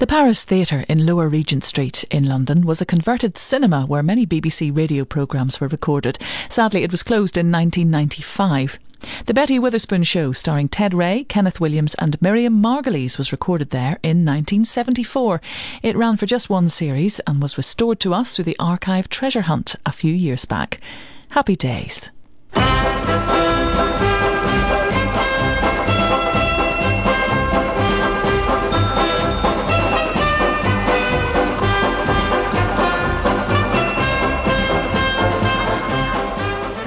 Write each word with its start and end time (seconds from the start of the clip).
The 0.00 0.06
Paris 0.06 0.44
Theatre 0.44 0.86
in 0.88 1.04
Lower 1.04 1.28
Regent 1.28 1.62
Street 1.62 2.04
in 2.04 2.24
London 2.26 2.62
was 2.62 2.80
a 2.80 2.86
converted 2.86 3.36
cinema 3.36 3.84
where 3.84 4.02
many 4.02 4.26
BBC 4.26 4.74
radio 4.74 5.04
programmes 5.04 5.60
were 5.60 5.68
recorded. 5.68 6.18
Sadly, 6.48 6.84
it 6.84 6.90
was 6.90 7.02
closed 7.02 7.36
in 7.36 7.52
1995. 7.52 8.78
The 9.26 9.34
Betty 9.34 9.58
Witherspoon 9.58 10.04
Show, 10.04 10.32
starring 10.32 10.70
Ted 10.70 10.94
Ray, 10.94 11.24
Kenneth 11.24 11.60
Williams, 11.60 11.94
and 11.96 12.20
Miriam 12.22 12.62
Margolyes, 12.62 13.18
was 13.18 13.30
recorded 13.30 13.72
there 13.72 13.98
in 14.02 14.24
1974. 14.24 15.42
It 15.82 15.98
ran 15.98 16.16
for 16.16 16.24
just 16.24 16.48
one 16.48 16.70
series 16.70 17.20
and 17.26 17.42
was 17.42 17.58
restored 17.58 18.00
to 18.00 18.14
us 18.14 18.34
through 18.34 18.46
the 18.46 18.58
archive 18.58 19.10
treasure 19.10 19.42
hunt 19.42 19.76
a 19.84 19.92
few 19.92 20.14
years 20.14 20.46
back. 20.46 20.80
Happy 21.28 21.56
days. 21.56 22.10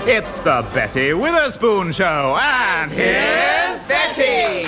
It's 0.06 0.40
the 0.42 0.68
Betty 0.74 1.14
Witherspoon 1.14 1.94
Show, 1.94 2.38
and 2.38 2.92
here's 2.92 3.82
Betty! 3.88 4.68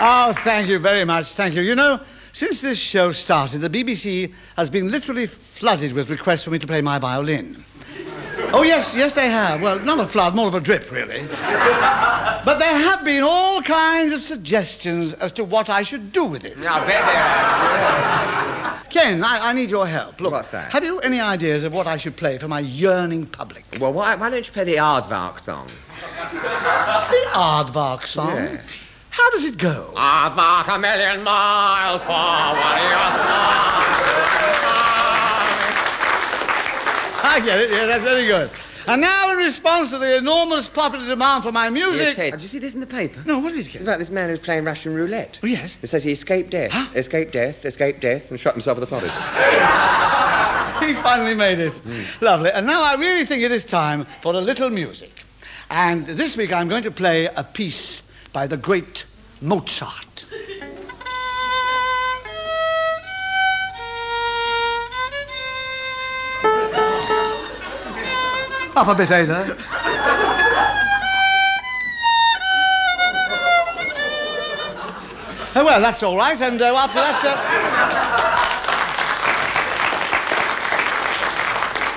Oh, 0.00 0.32
thank 0.42 0.68
you 0.68 0.78
very 0.78 1.04
much. 1.04 1.26
Thank 1.34 1.54
you. 1.54 1.60
You 1.60 1.74
know, 1.74 2.00
since 2.32 2.62
this 2.62 2.78
show 2.78 3.12
started, 3.12 3.60
the 3.60 3.68
BBC 3.68 4.32
has 4.56 4.70
been 4.70 4.90
literally 4.90 5.26
flooded 5.26 5.92
with 5.92 6.08
requests 6.08 6.44
for 6.44 6.50
me 6.50 6.58
to 6.58 6.66
play 6.66 6.80
my 6.80 6.98
violin. 6.98 7.62
Oh, 8.54 8.62
yes, 8.62 8.94
yes, 8.94 9.12
they 9.12 9.28
have. 9.28 9.60
Well, 9.60 9.78
not 9.80 10.00
a 10.00 10.06
flood, 10.06 10.34
more 10.34 10.48
of 10.48 10.54
a 10.54 10.60
drip, 10.60 10.90
really. 10.90 11.26
But 12.44 12.58
there 12.58 12.74
have 12.74 13.04
been 13.04 13.22
all 13.22 13.62
kinds 13.62 14.12
of 14.12 14.22
suggestions 14.22 15.14
as 15.14 15.32
to 15.32 15.44
what 15.44 15.70
I 15.70 15.82
should 15.82 16.12
do 16.12 16.24
with 16.24 16.44
it. 16.44 16.56
I 16.58 16.86
bet 16.86 17.04
there 17.06 17.22
are. 17.22 18.82
Ken, 18.90 19.24
I, 19.24 19.50
I 19.50 19.52
need 19.52 19.70
your 19.70 19.86
help. 19.86 20.20
Look, 20.20 20.32
What's 20.32 20.50
that? 20.50 20.70
Have 20.72 20.84
you 20.84 21.00
any 21.00 21.20
ideas 21.20 21.64
of 21.64 21.72
what 21.72 21.86
I 21.86 21.96
should 21.96 22.16
play 22.16 22.38
for 22.38 22.46
my 22.46 22.60
yearning 22.60 23.26
public? 23.26 23.64
Well, 23.80 23.92
why, 23.92 24.14
why 24.14 24.30
don't 24.30 24.46
you 24.46 24.52
play 24.52 24.64
the 24.64 24.76
Aardvark 24.76 25.40
song? 25.40 25.68
The 26.30 27.26
Aardvark 27.32 28.06
song? 28.06 28.36
Yeah. 28.36 28.60
How 29.10 29.30
does 29.30 29.44
it 29.44 29.58
go? 29.58 29.92
Aardvark 29.96 30.74
a 30.74 30.78
million 30.78 31.22
miles 31.22 32.02
forward, 32.02 32.80
your 32.82 33.10
smile. 33.14 33.64
I 37.26 37.40
get 37.44 37.60
it. 37.60 37.70
Yeah, 37.70 37.86
that's 37.86 38.04
very 38.04 38.26
good. 38.26 38.50
And 38.86 39.00
now, 39.00 39.30
in 39.32 39.38
response 39.38 39.90
to 39.90 39.98
the 39.98 40.16
enormous 40.16 40.68
popular 40.68 41.06
demand 41.06 41.42
for 41.44 41.52
my 41.52 41.64
Yeah, 41.64 41.70
music. 41.70 42.16
Ted, 42.16 42.32
did 42.32 42.42
you 42.42 42.48
see 42.48 42.58
this 42.58 42.74
in 42.74 42.80
the 42.80 42.86
paper? 42.86 43.22
No, 43.26 43.38
what 43.38 43.52
is 43.54 43.66
it, 43.66 43.72
It's 43.74 43.80
about 43.82 43.98
this 43.98 44.10
man 44.10 44.28
who's 44.28 44.40
playing 44.40 44.64
Russian 44.64 44.94
roulette. 44.94 45.40
Oh, 45.42 45.46
yes. 45.46 45.76
It 45.82 45.86
says 45.88 46.02
he 46.04 46.12
escaped 46.12 46.50
death, 46.50 46.70
Huh? 46.70 46.86
escaped 46.94 47.32
death, 47.32 47.64
escaped 47.64 48.00
death, 48.00 48.30
and 48.30 48.38
shot 48.38 48.52
himself 48.54 48.78
with 48.78 48.84
a 48.84 48.86
forehead. 48.86 49.10
He 50.80 50.92
finally 50.94 51.34
made 51.34 51.60
it. 51.60 51.80
Lovely. 52.20 52.50
And 52.50 52.66
now 52.66 52.82
I 52.82 52.94
really 52.96 53.24
think 53.24 53.42
it 53.42 53.52
is 53.52 53.64
time 53.64 54.06
for 54.20 54.34
a 54.34 54.38
little 54.40 54.68
music. 54.68 55.24
And 55.70 56.02
this 56.04 56.36
week 56.36 56.52
I'm 56.52 56.68
going 56.68 56.82
to 56.82 56.90
play 56.90 57.26
a 57.26 57.44
piece 57.44 58.02
by 58.32 58.46
the 58.48 58.56
great 58.56 59.06
Mozart. 59.40 60.13
Up 68.76 68.88
a 68.88 68.94
bit, 68.94 69.10
Ada. 69.10 69.56
Oh, 75.56 75.64
well, 75.64 75.80
that's 75.80 76.02
all 76.02 76.16
right. 76.16 76.40
And 76.40 76.60
uh, 76.60 76.74
after 76.74 76.98
that. 76.98 77.24
Uh... 77.24 77.36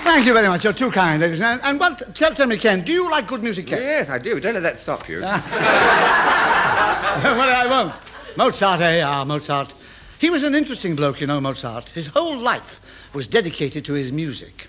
Thank 0.04 0.28
you 0.28 0.34
very 0.34 0.48
much. 0.48 0.64
You're 0.64 0.74
too 0.74 0.92
kind, 0.92 1.20
ladies 1.20 1.40
and 1.40 1.60
gentlemen. 1.60 1.66
And 1.66 1.80
what? 1.80 2.16
Tell, 2.16 2.34
tell 2.36 2.46
me, 2.46 2.58
Ken, 2.58 2.84
do 2.84 2.94
you 2.94 3.10
like 3.10 3.28
good 3.28 3.42
music, 3.42 3.66
Ken? 3.68 3.82
yes, 3.82 4.10
I 4.12 4.20
do. 4.20 4.40
Don't 4.40 4.54
let 4.54 4.62
that 4.64 4.78
stop 4.78 5.10
you. 5.10 5.22
well, 5.22 5.42
I 7.24 7.66
won't. 7.68 8.00
Mozart, 8.38 8.82
eh? 8.82 9.02
Ah, 9.02 9.26
Mozart. 9.26 9.74
He 10.20 10.30
was 10.30 10.44
an 10.44 10.54
interesting 10.54 10.96
bloke, 10.96 11.22
you 11.22 11.28
know, 11.28 11.42
Mozart. 11.42 11.90
His 11.90 12.08
whole 12.08 12.38
life 12.38 12.80
was 13.14 13.26
dedicated 13.28 13.84
to 13.86 13.94
his 13.94 14.12
music. 14.12 14.68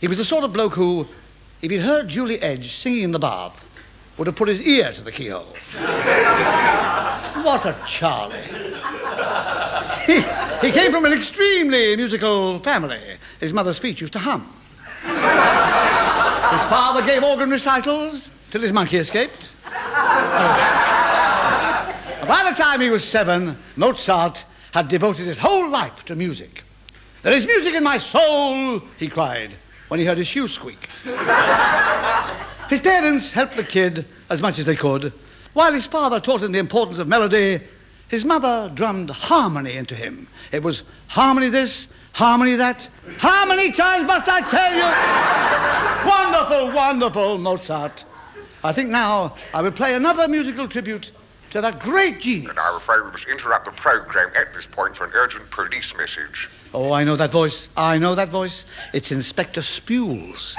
He 0.00 0.08
was 0.08 0.16
the 0.16 0.24
sort 0.24 0.44
of 0.44 0.52
bloke 0.52 0.72
who, 0.72 1.06
if 1.62 1.70
he'd 1.70 1.78
heard 1.78 2.08
Julie 2.08 2.38
Ege 2.38 2.64
singing 2.64 3.04
in 3.04 3.12
the 3.12 3.20
bath, 3.20 3.64
would 4.18 4.26
have 4.26 4.36
put 4.36 4.48
his 4.48 4.60
ear 4.60 4.92
to 4.92 5.02
the 5.02 5.12
keyhole. 5.12 5.54
what 7.44 7.64
a 7.64 7.74
Charlie. 7.86 8.36
He, 10.04 10.20
he 10.66 10.72
came 10.72 10.90
from 10.90 11.04
an 11.04 11.12
extremely 11.12 11.94
musical 11.96 12.58
family. 12.58 13.00
His 13.38 13.54
mother's 13.54 13.78
feet 13.78 14.00
used 14.00 14.12
to 14.14 14.18
hum. 14.18 14.52
His 15.02 16.64
father 16.64 17.06
gave 17.06 17.22
organ 17.22 17.48
recitals 17.48 18.30
till 18.50 18.60
his 18.60 18.72
monkey 18.72 18.96
escaped. 18.96 19.50
By 22.26 22.46
the 22.48 22.54
time 22.56 22.80
he 22.80 22.90
was 22.90 23.04
seven, 23.04 23.56
Mozart 23.76 24.44
had 24.72 24.88
devoted 24.88 25.26
his 25.26 25.38
whole 25.38 25.70
life 25.70 26.04
to 26.06 26.16
music. 26.16 26.64
There 27.22 27.32
is 27.32 27.46
music 27.46 27.74
in 27.74 27.84
my 27.84 27.98
soul, 27.98 28.82
he 28.98 29.06
cried 29.08 29.54
when 29.92 30.00
he 30.00 30.06
heard 30.06 30.16
his 30.16 30.26
shoe 30.26 30.48
squeak. 30.48 30.88
his 32.70 32.80
parents 32.80 33.30
helped 33.30 33.56
the 33.56 33.62
kid 33.62 34.06
as 34.30 34.40
much 34.40 34.58
as 34.58 34.64
they 34.64 34.74
could. 34.74 35.12
While 35.52 35.74
his 35.74 35.86
father 35.86 36.18
taught 36.18 36.42
him 36.42 36.52
the 36.52 36.58
importance 36.58 36.98
of 36.98 37.08
melody, 37.08 37.60
his 38.08 38.24
mother 38.24 38.72
drummed 38.74 39.10
harmony 39.10 39.76
into 39.76 39.94
him. 39.94 40.28
It 40.50 40.62
was 40.62 40.84
harmony 41.08 41.50
this, 41.50 41.88
harmony 42.14 42.54
that. 42.54 42.88
How 43.18 43.44
many 43.44 43.70
times 43.70 44.06
must 44.06 44.26
I 44.30 44.40
tell 44.48 44.72
you? 44.72 46.08
wonderful, 46.10 46.74
wonderful 46.74 47.36
Mozart. 47.36 48.06
I 48.64 48.72
think 48.72 48.88
now 48.88 49.36
I 49.52 49.60
will 49.60 49.72
play 49.72 49.92
another 49.92 50.26
musical 50.26 50.68
tribute 50.68 51.10
to 51.50 51.60
that 51.60 51.80
great 51.80 52.18
genius. 52.18 52.48
And 52.48 52.58
I'm 52.58 52.76
afraid 52.76 53.02
we 53.04 53.10
must 53.10 53.26
interrupt 53.26 53.66
the 53.66 53.72
program 53.72 54.32
at 54.34 54.54
this 54.54 54.64
point 54.64 54.96
for 54.96 55.04
an 55.04 55.10
urgent 55.12 55.50
police 55.50 55.94
message. 55.94 56.48
Oh, 56.74 56.92
I 56.92 57.04
know 57.04 57.16
that 57.16 57.30
voice. 57.30 57.68
I 57.76 57.98
know 57.98 58.14
that 58.14 58.30
voice. 58.30 58.64
It's 58.94 59.12
Inspector 59.12 59.60
Spules 59.60 60.56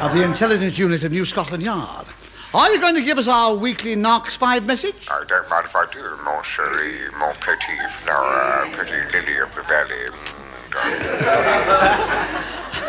of 0.00 0.14
the 0.14 0.22
Intelligence 0.22 0.78
Unit 0.78 1.04
of 1.04 1.12
New 1.12 1.26
Scotland 1.26 1.62
Yard. 1.62 2.06
Are 2.54 2.70
you 2.72 2.80
going 2.80 2.94
to 2.94 3.02
give 3.02 3.18
us 3.18 3.28
our 3.28 3.54
weekly 3.54 3.94
Knox 3.94 4.34
5 4.34 4.64
message? 4.64 5.06
I 5.10 5.22
don't 5.28 5.46
mind 5.50 5.66
if 5.66 5.76
I 5.76 5.84
do, 5.92 6.00
mon 6.24 6.42
chéri, 6.42 7.12
mon 7.18 7.34
petit 7.34 7.76
flower, 7.98 8.66
petit 8.72 9.04
lily 9.12 9.38
of 9.38 9.54
the 9.54 9.62
valley. 9.64 10.08
Mm. 10.08 10.44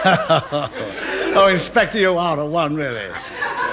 Oh, 1.36 1.48
Inspector, 1.48 2.00
you 2.00 2.18
are 2.18 2.40
a 2.40 2.46
one, 2.46 2.76
really. 2.76 3.08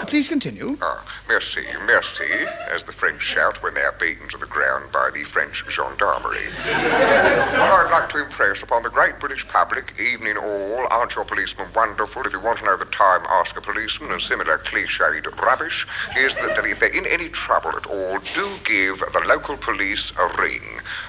Please 0.06 0.28
continue. 0.28 0.78
Ah, 0.82 1.04
merci, 1.28 1.64
merci, 1.84 2.24
as 2.70 2.84
the 2.84 2.92
French 2.92 3.20
shout 3.20 3.60
when 3.62 3.74
they 3.74 3.80
are 3.80 3.94
beaten 3.98 4.28
to 4.28 4.38
the 4.38 4.46
ground 4.46 4.92
by 4.92 5.10
the 5.12 5.24
French 5.24 5.64
gendarmerie. 5.68 6.48
well, 6.64 7.86
I'd 7.86 7.90
like 7.90 8.08
to 8.10 8.22
impress 8.22 8.62
upon 8.62 8.84
the 8.84 8.88
great 8.88 9.18
British 9.18 9.46
public, 9.48 9.94
evening 9.98 10.36
all, 10.36 10.86
aren't 10.92 11.16
your 11.16 11.24
policemen 11.24 11.66
wonderful? 11.74 12.22
If 12.22 12.32
you 12.32 12.40
want 12.40 12.60
to 12.60 12.64
know 12.64 12.76
the 12.76 12.84
time, 12.84 13.22
ask 13.28 13.56
a 13.56 13.60
policeman, 13.60 14.12
and 14.12 14.22
similar 14.22 14.58
cliched 14.58 15.26
rubbish, 15.42 15.86
is 16.16 16.34
that, 16.36 16.56
if 16.64 16.78
they're 16.78 16.88
in 16.96 17.06
any 17.06 17.28
trouble 17.28 17.76
at 17.76 17.86
all, 17.86 18.18
do 18.34 18.48
give 18.64 19.00
the 19.00 19.24
local 19.26 19.56
police 19.56 20.12
a 20.18 20.40
ring. 20.40 20.62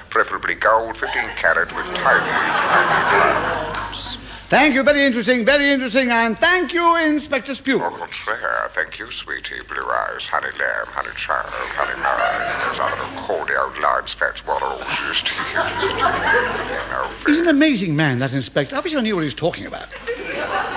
Preferably 0.09 0.55
gold, 0.55 0.97
15 0.97 1.23
carat, 1.35 1.75
with 1.75 1.85
tiny, 1.85 2.31
tiny 2.31 3.09
clouds. 3.11 4.17
Thank 4.49 4.75
you. 4.75 4.83
Very 4.83 5.03
interesting, 5.03 5.43
very 5.43 5.69
interesting. 5.71 6.09
And 6.09 6.37
thank 6.39 6.73
you, 6.73 6.95
Inspector 6.95 7.51
Au 7.51 7.55
Spules. 7.55 7.97
contraire, 7.97 8.67
thank 8.69 8.97
you, 8.97 9.11
sweetie. 9.11 9.61
Blue 9.67 9.83
eyes, 9.83 10.25
honey 10.25 10.57
lamb, 10.57 10.87
honey 10.87 11.13
child, 11.17 11.49
honey 11.75 11.99
mine. 12.01 12.67
Those 12.67 12.79
other 12.79 12.95
corny 13.19 13.53
old 13.55 13.77
lines 13.79 14.13
Fats 14.13 14.47
Waller 14.47 14.63
always 14.63 14.99
used 15.01 15.27
to 15.27 15.33
use. 15.35 17.25
He's 17.25 17.41
an 17.41 17.49
amazing 17.49 17.93
man, 17.93 18.19
that 18.19 18.33
Inspector. 18.33 18.73
I 18.73 18.79
wish 18.79 18.95
I 18.95 19.01
knew 19.01 19.15
what 19.15 19.21
he 19.21 19.25
was 19.25 19.33
talking 19.33 19.65
about. 19.65 19.91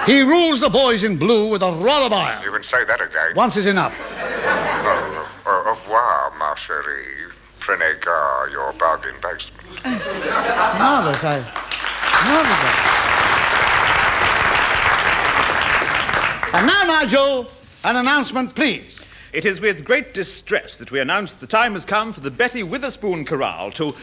He 0.05 0.23
rules 0.23 0.59
the 0.59 0.69
boys 0.69 1.05
in 1.05 1.17
blue 1.17 1.49
with 1.49 1.62
a 1.62 1.71
rod 1.71 2.06
of 2.06 2.12
iron. 2.12 2.43
You 2.43 2.50
can 2.50 2.65
say 2.65 2.85
that 2.85 3.00
again. 3.00 3.37
Once 3.37 3.56
is 3.56 3.69
enough. 3.69 3.97
Oh, 4.83 5.29
au 5.47 5.71
revoir, 5.71 6.33
ma 6.41 6.55
chérie. 6.56 7.31
Prenez 7.61 8.00
garde, 8.00 8.50
your 8.50 8.73
bargain 8.73 9.15
basement. 9.23 9.85
Marvelous, 9.85 11.23
I. 11.23 11.44
Marvelous. 12.27 13.00
And 16.52 16.67
now, 16.67 16.82
Nigel, 16.82 17.49
an 17.85 17.94
announcement, 17.94 18.56
please. 18.56 19.00
It 19.32 19.44
is 19.44 19.61
with 19.61 19.85
great 19.85 20.12
distress 20.12 20.79
that 20.79 20.91
we 20.91 20.99
announce 20.99 21.35
the 21.35 21.47
time 21.47 21.75
has 21.75 21.85
come 21.85 22.12
for 22.12 22.19
the 22.19 22.31
Betty 22.32 22.64
Witherspoon 22.64 23.25
chorale 23.25 23.70
to, 23.73 23.94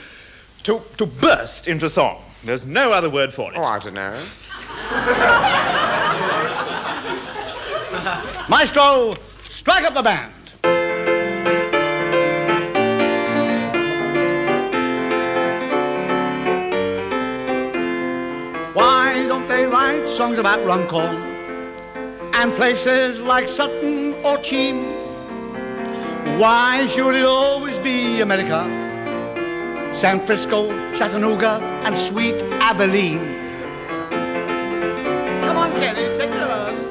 to, 0.63 0.81
to 0.95 1.05
burst 1.05 1.67
into 1.67 1.89
song. 1.89 2.23
There's 2.45 2.65
no 2.65 2.93
other 2.93 3.09
word 3.09 3.33
for 3.33 3.51
it. 3.51 3.57
Oh, 3.57 3.63
I 3.63 3.79
don't 3.79 3.93
know. 3.93 4.13
Maestro, 8.47 9.13
strike 9.49 9.83
up 9.83 9.93
the 9.93 10.03
band. 10.03 10.33
Why 18.73 19.25
don't 19.27 19.47
they 19.47 19.65
write 19.65 20.07
songs 20.07 20.39
about 20.39 20.65
Runcorn 20.65 21.36
and 22.37 22.53
places 22.53 23.19
like 23.19 23.47
Sutton 23.47 24.13
or 24.23 24.37
Cheam? 24.37 24.85
Why 26.39 26.85
should 26.85 27.15
it 27.15 27.25
always 27.25 27.79
be 27.79 28.21
America? 28.21 28.61
San 29.91 30.17
Francisco, 30.19 30.67
Chattanooga, 30.93 31.59
and 31.83 31.97
sweet 31.97 32.35
Abilene. 32.61 33.25
Come 35.45 35.57
on, 35.57 35.71
Kenny, 35.79 36.15
take 36.15 36.29
the 36.29 36.45
verse. 36.53 36.81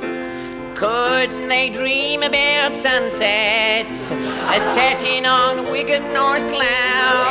Couldn't 0.76 1.46
they 1.46 1.70
dream 1.70 2.24
about 2.24 2.74
sunsets 2.74 4.10
a 4.10 4.58
setting 4.74 5.26
on 5.26 5.70
Wigan 5.70 6.16
or 6.16 6.40
Slough? 6.40 7.30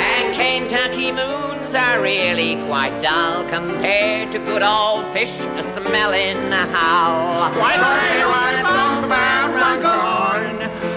And 0.00 0.34
Kentucky 0.34 1.12
moons 1.12 1.55
are 1.76 2.00
really 2.00 2.56
quite 2.66 3.00
dull 3.02 3.44
compared 3.48 4.32
to 4.32 4.38
good 4.38 4.62
old 4.62 5.06
fish 5.08 5.32
smelling 5.74 6.50
Hull. 6.72 7.52
Why 7.60 7.76
they 7.76 8.22
write 8.24 8.62
songs 8.64 9.04
about 9.04 9.52
Runcorn 9.52 10.56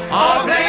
or 0.10 0.44
places 0.48 0.60
like 0.60 0.69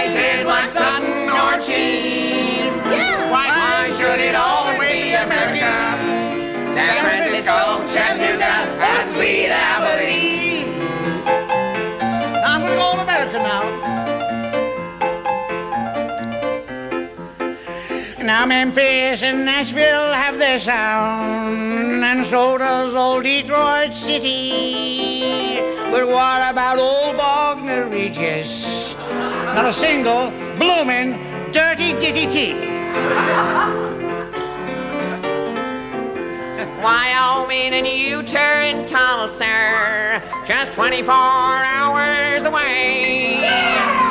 Now 18.31 18.47
Memphis 18.47 19.25
and 19.25 19.45
Nashville 19.45 20.13
have 20.13 20.39
their 20.39 20.61
sound, 20.61 22.05
and 22.05 22.25
so 22.25 22.57
does 22.59 22.95
old 22.95 23.25
Detroit 23.25 23.93
City. 23.93 25.59
But 25.91 26.07
what 26.07 26.49
about 26.49 26.79
old 26.79 27.17
Bognor 27.17 27.89
Regis? 27.89 28.95
Not 29.57 29.67
a 29.67 29.73
single 29.73 30.31
blooming 30.61 31.19
dirty 31.51 31.93
ditty 31.95 32.29
tea. 32.29 32.55
Wyoming 36.85 37.75
and 37.75 37.89
Utah 37.89 38.39
and 38.39 38.87
Tulsa, 38.87 40.23
just 40.47 40.73
24 40.75 41.13
hours 41.13 42.45
away. 42.45 44.00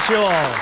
bless 0.00 0.10
you 0.10 0.16
all. 0.16 0.52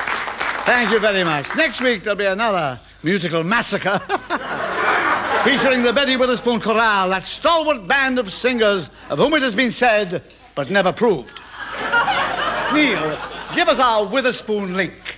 Thank 0.64 0.90
you 0.90 0.98
very 0.98 1.22
much. 1.22 1.54
Next 1.56 1.80
week 1.80 2.02
there'll 2.02 2.16
be 2.16 2.26
another 2.26 2.80
musical 3.02 3.44
massacre 3.44 3.98
featuring 5.44 5.82
the 5.82 5.92
Betty 5.92 6.16
Witherspoon 6.16 6.60
Chorale, 6.60 7.10
that 7.10 7.22
stalwart 7.24 7.86
band 7.86 8.18
of 8.18 8.32
singers 8.32 8.90
of 9.10 9.18
whom 9.18 9.34
it 9.34 9.42
has 9.42 9.54
been 9.54 9.70
said 9.70 10.24
but 10.54 10.70
never 10.70 10.92
proved. 10.92 11.40
Neil, 12.72 13.18
give 13.54 13.68
us 13.68 13.78
our 13.78 14.06
Witherspoon 14.06 14.76
link. 14.76 15.16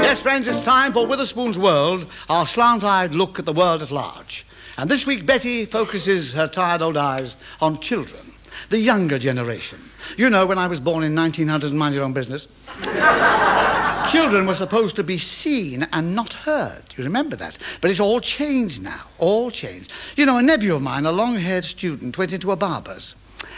Yes, 0.00 0.22
friends, 0.22 0.48
it's 0.48 0.64
time 0.64 0.92
for 0.92 1.06
Witherspoon's 1.06 1.58
World, 1.58 2.06
our 2.30 2.46
slant 2.46 2.84
eyed 2.84 3.14
look 3.14 3.38
at 3.38 3.44
the 3.44 3.52
world 3.52 3.82
at 3.82 3.90
large. 3.90 4.46
And 4.78 4.90
this 4.90 5.06
week, 5.06 5.26
Betty 5.26 5.66
focuses 5.66 6.32
her 6.32 6.46
tired 6.46 6.82
old 6.82 6.96
eyes 6.96 7.36
on 7.60 7.80
children, 7.80 8.33
the 8.70 8.78
younger 8.78 9.18
generation. 9.18 9.78
You 10.16 10.30
know, 10.30 10.46
when 10.46 10.58
I 10.58 10.66
was 10.66 10.80
born 10.80 11.04
in 11.04 11.14
1900, 11.14 11.72
mind 11.72 11.94
your 11.94 12.04
own 12.04 12.12
business. 12.12 12.48
Children 14.10 14.46
were 14.46 14.54
supposed 14.54 14.96
to 14.96 15.02
be 15.02 15.18
seen 15.18 15.86
and 15.92 16.14
not 16.14 16.34
heard. 16.34 16.82
You 16.96 17.04
remember 17.04 17.36
that? 17.36 17.56
But 17.80 17.90
it's 17.90 18.00
all 18.00 18.20
changed 18.20 18.82
now. 18.82 19.06
All 19.18 19.50
changed. 19.50 19.90
You 20.16 20.26
know, 20.26 20.36
a 20.36 20.42
nephew 20.42 20.74
of 20.74 20.82
mine, 20.82 21.06
a 21.06 21.12
long 21.12 21.36
haired 21.36 21.64
student, 21.64 22.18
went 22.18 22.32
into 22.32 22.52
a 22.52 22.56
barber's 22.56 23.14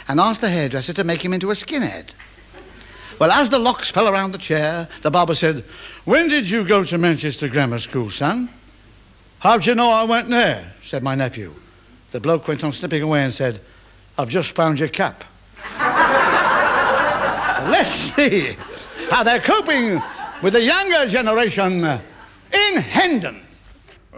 and 0.07 0.19
asked 0.19 0.41
the 0.41 0.49
hairdresser 0.49 0.93
to 0.93 1.03
make 1.03 1.23
him 1.23 1.33
into 1.33 1.51
a 1.51 1.53
skinhead. 1.53 2.13
Well, 3.19 3.31
as 3.31 3.49
the 3.49 3.59
locks 3.59 3.89
fell 3.89 4.07
around 4.07 4.31
the 4.31 4.37
chair, 4.37 4.87
the 5.01 5.11
barber 5.11 5.35
said, 5.35 5.63
When 6.05 6.27
did 6.27 6.49
you 6.49 6.63
go 6.65 6.83
to 6.83 6.97
Manchester 6.97 7.47
Grammar 7.49 7.79
School, 7.79 8.09
son? 8.09 8.49
How'd 9.39 9.65
you 9.65 9.75
know 9.75 9.89
I 9.89 10.03
went 10.03 10.29
there? 10.29 10.73
said 10.83 11.03
my 11.03 11.15
nephew. 11.15 11.53
The 12.11 12.19
bloke 12.19 12.47
went 12.47 12.63
on 12.63 12.71
snipping 12.71 13.01
away 13.01 13.23
and 13.23 13.33
said, 13.33 13.59
I've 14.17 14.29
just 14.29 14.55
found 14.55 14.79
your 14.79 14.89
cap. 14.89 15.23
Let's 17.69 17.89
see 17.89 18.57
how 19.09 19.23
they're 19.23 19.39
coping 19.39 20.01
with 20.41 20.53
the 20.53 20.61
younger 20.61 21.07
generation 21.07 21.83
in 21.83 22.77
Hendon. 22.77 23.46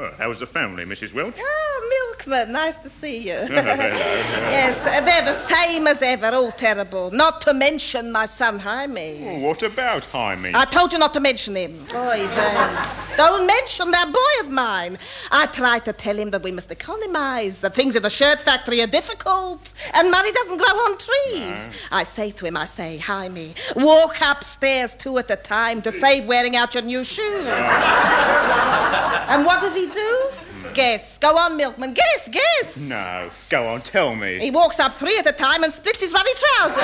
Oh, 0.02 0.14
how's 0.18 0.40
the 0.40 0.46
family, 0.46 0.86
Mrs. 0.86 1.14
Welch? 1.14 1.36
Oh, 1.82 2.16
Milkman, 2.20 2.52
nice 2.52 2.78
to 2.78 2.90
see 2.90 3.18
you. 3.18 3.26
yes, 3.50 4.84
they're 4.84 5.26
the 5.26 5.34
same 5.34 5.88
as 5.88 6.02
ever, 6.02 6.28
all 6.28 6.52
terrible. 6.52 7.10
Not 7.12 7.42
to 7.42 7.54
mention 7.54 8.12
my 8.12 8.26
son 8.26 8.60
Jaime. 8.60 9.26
Oh, 9.28 9.40
what 9.40 9.64
about 9.64 10.06
Jaime? 10.06 10.52
I 10.54 10.66
told 10.66 10.92
you 10.94 11.00
not 11.00 11.14
to 11.14 11.20
mention 11.20 11.56
him. 11.56 11.80
Boy, 11.86 12.28
then. 12.28 12.88
Don't 13.18 13.48
mention 13.48 13.92
that 13.92 14.12
boy 14.12 14.46
of 14.46 14.52
mine. 14.52 14.98
I 15.32 15.46
tried 15.48 15.86
to 15.86 15.94
tell 15.94 16.18
him 16.18 16.32
that 16.32 16.44
we 16.44 16.52
must 16.52 16.70
economize, 16.72 17.62
that 17.62 17.74
things 17.74 17.96
in 17.96 18.04
the 18.04 18.10
shirt 18.10 18.42
factory 18.42 18.82
are 18.82 18.88
difficult, 18.88 19.74
and 19.94 20.12
money 20.12 20.32
doesn't 20.32 20.58
grow 20.58 20.68
on 20.68 20.98
trees. 20.98 21.70
I 21.92 22.04
say 22.04 22.32
to 22.32 22.46
him, 22.46 22.58
I 22.58 22.66
say, 22.66 22.98
Jaime, 22.98 23.56
walk 23.76 24.22
upstairs 24.22 24.94
two 24.96 25.18
at 25.18 25.32
a 25.32 25.36
time 25.38 25.82
to 25.84 25.92
save 25.92 26.26
wearing 26.28 26.56
out 26.56 26.74
your 26.74 26.84
new 26.84 27.04
shoes. 27.04 27.48
and 29.30 29.46
what 29.46 29.62
does 29.62 29.76
he 29.76 29.89
do? 29.90 30.30
Guess. 30.74 31.18
Go 31.18 31.38
on, 31.38 31.58
Milkman. 31.58 31.94
Guess, 31.94 32.30
guess. 32.30 32.78
No, 32.90 33.30
go 33.50 33.68
on, 33.68 33.82
tell 33.82 34.16
me. 34.16 34.40
He 34.40 34.52
walks 34.52 34.80
up 34.80 34.94
three 34.94 35.18
at 35.18 35.28
a 35.28 35.32
time 35.32 35.64
and 35.64 35.74
splits 35.74 36.02
his 36.02 36.14
ruddy 36.14 36.32
trousers. 36.36 36.84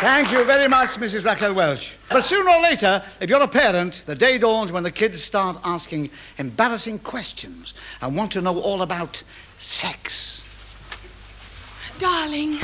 Thank 0.00 0.30
you 0.32 0.44
very 0.44 0.68
much, 0.68 0.90
Mrs. 0.96 1.24
Raquel 1.24 1.54
Welch. 1.54 1.96
But 2.10 2.24
sooner 2.24 2.50
or 2.50 2.60
later, 2.60 3.02
if 3.20 3.30
you're 3.30 3.40
a 3.40 3.48
parent, 3.48 4.02
the 4.04 4.14
day 4.14 4.36
dawns 4.36 4.70
when 4.70 4.82
the 4.82 4.90
kids 4.90 5.22
start 5.22 5.56
asking 5.64 6.10
embarrassing 6.36 6.98
questions 6.98 7.72
and 8.02 8.14
want 8.14 8.30
to 8.32 8.42
know 8.42 8.60
all 8.60 8.82
about 8.82 9.22
sex. 9.58 10.46
Darling, 11.98 12.58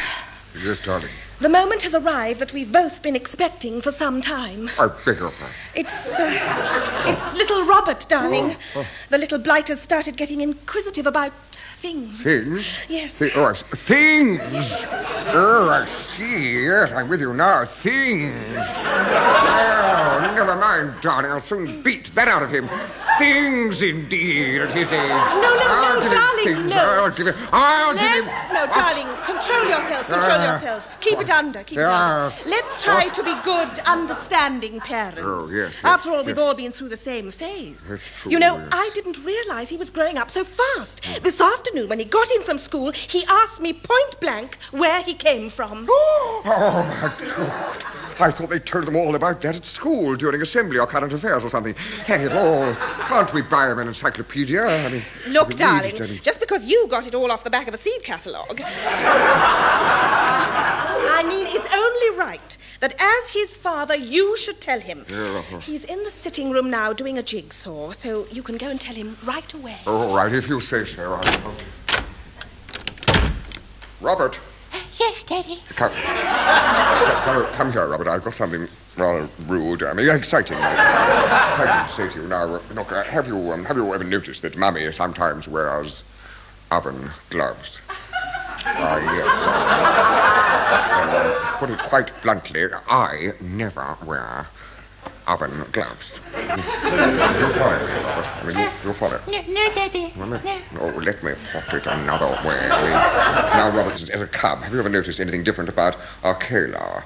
Yes, 0.63 0.81
darling. 0.81 1.09
The 1.41 1.49
moment 1.49 1.83
has 1.83 1.95
arrived 1.95 2.41
that 2.41 2.53
we've 2.53 2.71
both 2.71 3.03
been 3.03 3.17
expecting 3.17 3.81
for 3.81 3.91
some 3.91 4.21
time. 4.21 4.71
I 4.79 4.89
beg 4.89 5.19
your 5.19 5.31
pardon. 5.31 5.57
It's, 5.75 6.19
uh, 6.19 7.05
it's 7.07 7.35
little 7.35 7.65
Robert, 7.65 8.07
darling. 8.09 8.57
The 9.09 9.19
little 9.19 9.39
blighter's 9.39 9.81
started 9.81 10.17
getting 10.17 10.41
inquisitive 10.41 11.07
about 11.07 11.33
things. 11.79 12.21
Things? 12.23 12.67
Yes. 12.89 13.19
Thi- 13.19 13.31
oh, 13.35 13.55
things! 13.55 14.85
Oh, 15.33 15.71
I 15.71 15.87
see. 15.87 16.65
Yes, 16.67 16.93
I'm 16.93 17.09
with 17.09 17.21
you 17.21 17.33
now. 17.33 17.65
Things. 17.65 18.35
Oh, 18.93 20.33
never 20.37 20.57
mind, 20.57 20.95
darling. 21.01 21.31
I'll 21.31 21.41
soon 21.41 21.83
beat 21.83 22.15
that 22.15 22.29
out 22.29 22.43
of 22.43 22.51
him. 22.51 22.69
Things, 23.21 23.83
indeed, 23.83 24.63
at 24.63 24.71
his 24.71 24.91
age. 24.91 25.09
No, 25.11 25.41
no, 25.43 26.01
no, 26.01 26.09
darling, 26.09 26.45
things. 26.47 26.71
no. 26.71 26.79
I'll 26.81 27.11
give 27.11 27.27
him. 27.27 27.35
I'll 27.53 27.93
give 27.93 28.03
him. 28.03 28.25
Let's, 28.25 28.53
no, 28.55 28.67
darling, 28.67 29.07
control 29.27 29.65
yourself, 29.69 30.07
control 30.07 30.41
Ah. 30.41 30.55
yourself. 30.55 31.01
Keep 31.01 31.19
it 31.19 31.21
it 31.29 31.31
under. 31.31 31.63
Keep 31.63 31.79
it 31.81 31.85
under. 31.85 32.35
Let's 32.49 32.83
try 32.83 33.09
to 33.09 33.23
be 33.23 33.35
good, 33.45 33.79
understanding 33.81 34.81
parents. 34.81 35.21
Oh, 35.23 35.51
yes, 35.53 35.75
yes, 35.75 35.81
After 35.85 36.11
all, 36.13 36.25
we've 36.25 36.39
all 36.39 36.55
been 36.55 36.73
through 36.73 36.89
the 36.89 36.97
same 36.97 37.31
phase. 37.31 37.85
That's 37.91 38.11
true, 38.23 38.33
You 38.33 38.39
know, 38.39 38.57
yes. 38.57 38.69
I 38.73 38.91
didn't 38.95 39.23
realize 39.23 39.69
he 39.69 39.77
was 39.77 39.91
growing 39.91 40.17
up 40.17 40.31
so 40.31 40.43
fast. 40.43 41.03
This 41.23 41.43
afternoon, 41.43 41.91
when 41.91 41.99
he 41.99 42.07
got 42.07 42.31
in 42.31 42.41
from 42.41 42.57
school, 42.57 42.91
he 42.93 43.23
asked 43.29 43.61
me 43.61 43.75
point 43.75 44.19
blank 44.21 44.57
where 44.71 45.03
he 45.03 45.13
came 45.13 45.51
from. 45.51 45.87
Oh, 46.43 46.83
my 47.03 47.27
God. 47.37 47.85
I 48.21 48.31
thought 48.31 48.51
they 48.51 48.59
told 48.59 48.87
them 48.87 48.97
all 48.97 49.15
about 49.15 49.41
that 49.43 49.57
at 49.57 49.65
school 49.65 50.15
during 50.15 50.43
assembly 50.43 50.79
or 50.79 50.87
current 50.87 51.13
affairs 51.13 51.43
or 51.43 51.49
something. 51.49 51.75
Hang 52.05 52.21
it 52.23 52.33
all. 52.33 52.75
Can't 53.11 53.35
we 53.35 53.43
buy 53.43 53.69
him 53.73 53.81
an 53.81 53.89
encyclopedia? 53.89 54.65
I 54.65 54.89
mean, 54.89 55.03
Look, 55.27 55.57
darling, 55.57 55.97
it, 55.97 56.01
I 56.01 56.07
mean- 56.07 56.21
just 56.23 56.39
because 56.39 56.65
you 56.65 56.87
got 56.89 57.09
it 57.09 57.15
all 57.17 57.33
off 57.33 57.43
the 57.43 57.51
back 57.51 57.67
of 57.67 57.75
a 57.75 57.77
seed 57.77 58.05
catalogue. 58.05 58.63
I 61.13 61.25
mean, 61.27 61.45
it's 61.49 61.67
only 61.75 62.17
right 62.17 62.57
that 62.79 62.95
as 63.01 63.31
his 63.31 63.57
father, 63.57 63.97
you 63.97 64.37
should 64.37 64.61
tell 64.61 64.79
him. 64.79 65.05
He's 65.61 65.85
in 65.85 66.05
the 66.05 66.11
sitting 66.11 66.53
room 66.53 66.71
now 66.71 66.93
doing 66.93 67.19
a 67.19 67.23
jigsaw, 67.23 67.91
so 67.91 68.29
you 68.31 68.45
can 68.45 68.57
go 68.57 68.69
and 68.69 68.81
tell 68.81 68.95
him 68.95 69.19
right 69.25 69.53
away. 69.55 69.79
All 69.89 70.15
right, 70.15 70.33
if 70.33 70.49
you 70.49 70.61
say 70.61 70.85
so. 70.85 71.15
I'll... 71.21 71.55
Robert. 74.01 74.39
Yes, 75.01 75.23
Daddy. 75.23 75.59
Come, 75.77 75.93
come, 77.25 77.47
come 77.55 77.73
here, 77.73 77.87
Robert. 77.87 78.07
I've 78.07 78.23
got 78.23 78.37
something 78.37 78.69
rather 78.99 79.31
rude. 79.47 79.83
I 79.83 79.95
mean, 79.95 80.11
exciting. 80.11 80.59
exciting 80.59 81.87
to 81.87 81.93
say 81.93 82.09
to 82.11 82.21
you. 82.21 82.29
Now, 82.29 82.57
uh, 82.57 82.61
look, 82.75 82.93
uh, 82.93 83.03
have 83.05 83.27
you 83.27 83.51
um, 83.51 83.65
have 83.65 83.79
you 83.79 83.95
ever 83.95 84.05
noticed 84.05 84.43
that 84.43 84.59
Mummy 84.59 84.93
sometimes 84.93 85.49
wears 85.49 86.05
oven 86.71 87.13
gloves? 87.31 87.81
Ah, 88.67 88.99
yes. 88.99 89.27
Well, 91.01 91.09
well, 91.09 91.35
uh, 91.35 91.59
put 91.59 91.71
it 91.71 91.79
quite 91.79 92.23
bluntly, 92.23 92.67
I 92.87 93.33
never 93.41 93.97
wear 94.05 94.49
oven 95.31 95.65
gloves. 95.73 96.21
you 96.35 96.41
follow 97.53 97.79
me, 97.87 97.93
Robert. 98.03 98.27
I 98.27 98.45
mean, 98.47 98.59
you, 98.59 98.69
you 98.85 98.93
follow. 98.93 99.21
No, 99.29 99.41
no, 99.49 99.75
Daddy. 99.75 100.13
Well, 100.17 100.27
let- 100.29 100.73
No, 100.73 100.87
let 100.99 101.23
me 101.23 101.33
put 101.53 101.75
it 101.75 101.87
another 101.87 102.27
way. 102.47 102.59
I 102.59 102.83
mean, 102.83 102.91
now, 103.57 103.71
Robert, 103.71 104.11
as 104.11 104.21
a 104.21 104.27
cub, 104.27 104.59
have 104.63 104.73
you 104.73 104.81
ever 104.81 104.89
noticed 104.89 105.21
anything 105.21 105.45
different 105.45 105.71
about 105.71 105.97
Akela? 106.25 107.05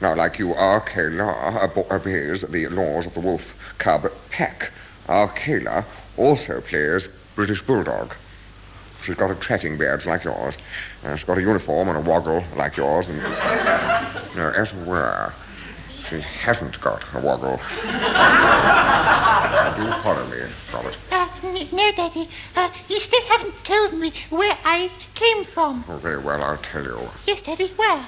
Now, 0.00 0.14
like 0.16 0.38
you, 0.40 0.52
Akela 0.54 1.32
abo- 1.68 1.88
obeys 1.90 2.42
the 2.42 2.66
laws 2.68 3.06
of 3.06 3.14
the 3.14 3.20
wolf 3.20 3.54
cub 3.78 4.10
pack. 4.30 4.72
Akela 5.08 5.84
also 6.16 6.60
plays 6.60 7.08
British 7.36 7.62
Bulldog. 7.62 8.14
She's 9.02 9.14
got 9.14 9.30
a 9.30 9.34
tracking 9.34 9.78
badge 9.78 10.04
like 10.06 10.24
yours. 10.24 10.58
Uh, 11.04 11.16
she's 11.16 11.24
got 11.24 11.38
a 11.38 11.40
uniform 11.40 11.88
and 11.88 11.96
a 11.96 12.00
woggle 12.00 12.44
like 12.56 12.76
yours. 12.76 13.08
And, 13.08 13.18
no, 14.36 14.52
as 14.56 14.72
it 14.74 14.86
were, 14.86 15.32
she 16.10 16.18
hasn't 16.20 16.80
got 16.80 17.04
a 17.14 17.20
woggle. 17.20 17.56
Do 19.76 19.82
you 19.84 19.92
follow 20.02 20.26
me, 20.26 20.38
Robert? 20.74 20.96
Uh, 21.12 21.28
n- 21.44 21.68
no, 21.72 21.92
Daddy. 21.92 22.28
Uh, 22.56 22.68
you 22.88 22.98
still 22.98 23.22
haven't 23.28 23.64
told 23.64 23.92
me 23.94 24.12
where 24.28 24.58
I 24.64 24.90
came 25.14 25.44
from. 25.44 25.84
Oh, 25.88 25.98
very 25.98 26.18
well, 26.18 26.42
I'll 26.42 26.56
tell 26.56 26.82
you. 26.82 26.98
Yes, 27.28 27.42
Daddy. 27.42 27.68
Where? 27.76 28.04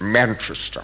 Manchester. 0.00 0.82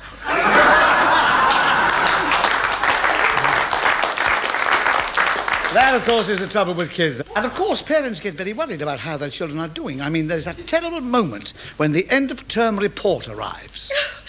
That, 5.72 5.94
of 5.94 6.04
course, 6.04 6.28
is 6.28 6.38
the 6.38 6.46
trouble 6.46 6.74
with 6.74 6.90
kids. 6.90 7.22
And, 7.34 7.46
of 7.46 7.54
course, 7.54 7.80
parents 7.80 8.20
get 8.20 8.34
very 8.34 8.52
worried 8.52 8.82
about 8.82 9.00
how 9.00 9.16
their 9.16 9.30
children 9.30 9.58
are 9.58 9.68
doing. 9.68 10.02
I 10.02 10.10
mean, 10.10 10.28
there's 10.28 10.44
that 10.44 10.66
terrible 10.66 11.00
moment 11.00 11.54
when 11.78 11.92
the 11.92 12.08
end 12.10 12.30
of 12.30 12.46
term 12.46 12.78
report 12.78 13.26
arrives. 13.26 13.90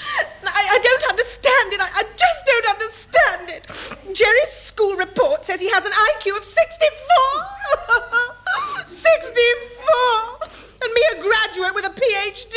I, 0.84 0.86
I 0.86 0.90
don't 0.90 1.04
understand 1.10 1.74
it. 1.74 1.80
I, 1.80 1.90
I 1.96 2.04
just 2.16 2.46
don't 2.46 2.68
understand 2.70 3.50
it. 3.50 3.68
Jerry's 4.16 4.50
school 4.50 4.96
report 4.96 5.46
says 5.46 5.60
he 5.62 5.70
has 5.70 5.86
an 5.86 5.92
IQ 5.92 6.38
of 6.38 6.44
64. 6.44 8.86
64! 8.86 10.50
And 10.84 10.94
me 10.94 11.02
a 11.14 11.16
graduate 11.22 11.74
with 11.76 11.86
a 11.86 11.90
PhD. 11.90 12.56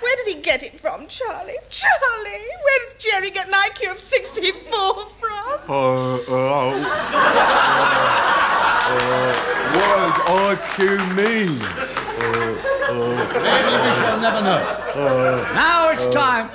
Where 0.00 0.14
does 0.16 0.26
he 0.26 0.34
get 0.34 0.62
it 0.62 0.78
from, 0.78 1.06
Charlie? 1.08 1.56
Charlie, 1.70 2.46
where 2.62 2.78
does 2.80 2.94
Jerry 2.98 3.30
get 3.30 3.48
an 3.48 3.54
IQ 3.54 3.92
of 3.92 3.98
64 3.98 4.70
from? 4.70 5.60
Uh, 5.68 6.16
uh, 6.16 6.20
uh, 8.92 9.32
what 9.74 9.96
does 9.96 10.18
IQ 10.28 10.98
mean? 11.16 11.60
Shall 14.20 14.32
never 14.32 14.44
know. 14.44 15.54
now 15.54 15.90
it's 15.90 16.06
time. 16.08 16.50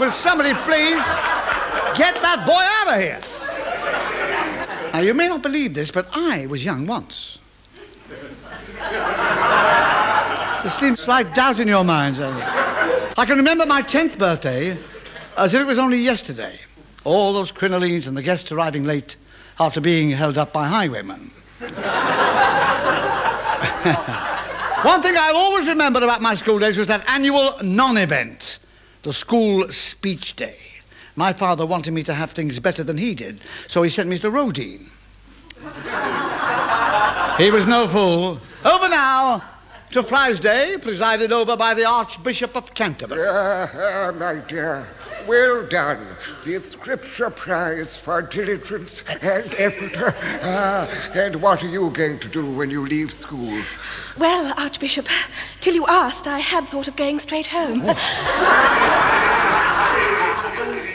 Will 0.00 0.10
somebody 0.10 0.52
please 0.64 1.04
get 1.96 2.16
that 2.22 2.42
boy 2.44 2.60
out 2.60 2.96
of 2.96 3.00
here? 3.00 3.20
Now, 4.92 4.98
you 4.98 5.14
may 5.14 5.28
not 5.28 5.42
believe 5.42 5.74
this, 5.74 5.92
but 5.92 6.08
I 6.12 6.46
was 6.46 6.64
young 6.64 6.88
once. 6.88 7.38
There 8.80 10.70
seems 10.70 10.98
slight 11.00 11.32
doubt 11.34 11.60
in 11.60 11.68
your 11.68 11.84
minds. 11.84 12.18
eh? 12.18 12.28
I 13.16 13.24
can 13.26 13.36
remember 13.36 13.64
my 13.64 13.82
10th 13.82 14.18
birthday 14.18 14.76
as 15.36 15.54
if 15.54 15.60
it 15.60 15.64
was 15.64 15.78
only 15.78 15.98
yesterday. 15.98 16.58
All 17.04 17.32
those 17.32 17.52
crinolines 17.52 18.08
and 18.08 18.16
the 18.16 18.22
guests 18.22 18.50
arriving 18.50 18.82
late 18.82 19.14
after 19.60 19.80
being 19.80 20.10
held 20.10 20.36
up 20.36 20.52
by 20.52 20.66
highwaymen. 20.66 21.30
One 24.82 25.00
thing 25.00 25.14
I'll 25.16 25.36
always 25.36 25.68
remember 25.68 26.02
about 26.02 26.20
my 26.22 26.34
school 26.34 26.58
days 26.58 26.76
was 26.76 26.88
that 26.88 27.08
annual 27.08 27.56
non 27.62 27.96
event, 27.96 28.58
the 29.02 29.12
school 29.12 29.68
speech 29.68 30.34
day. 30.34 30.56
My 31.14 31.32
father 31.32 31.64
wanted 31.64 31.92
me 31.92 32.02
to 32.02 32.14
have 32.14 32.32
things 32.32 32.58
better 32.58 32.82
than 32.82 32.98
he 32.98 33.14
did, 33.14 33.40
so 33.68 33.82
he 33.84 33.88
sent 33.88 34.08
me 34.08 34.18
to 34.18 34.28
Roedean. 34.28 34.88
he 37.38 37.50
was 37.52 37.66
no 37.66 37.86
fool. 37.86 38.40
Over 38.64 38.88
now 38.88 39.44
to 39.92 40.02
Prize 40.02 40.40
Day, 40.40 40.76
presided 40.80 41.30
over 41.30 41.56
by 41.56 41.74
the 41.74 41.84
Archbishop 41.84 42.56
of 42.56 42.74
Canterbury. 42.74 43.22
Ah, 43.24 43.70
ah, 43.72 44.12
my 44.18 44.36
dear, 44.48 44.88
well 45.26 45.66
done. 45.66 46.06
The 46.44 46.60
Scripture 46.60 47.30
Prize 47.30 47.96
for 47.96 48.22
diligence 48.22 49.02
and 49.08 49.54
effort. 49.54 49.92
Ah, 50.42 50.88
and 51.14 51.36
what 51.36 51.62
are 51.62 51.68
you 51.68 51.90
going 51.90 52.18
to 52.20 52.28
do 52.28 52.44
when 52.50 52.70
you 52.70 52.86
leave 52.86 53.12
school? 53.12 53.62
Well, 54.18 54.52
Archbishop, 54.56 55.08
till 55.60 55.74
you 55.74 55.86
asked, 55.86 56.26
I 56.26 56.38
had 56.38 56.68
thought 56.68 56.88
of 56.88 56.96
going 56.96 57.18
straight 57.18 57.46
home. 57.46 57.80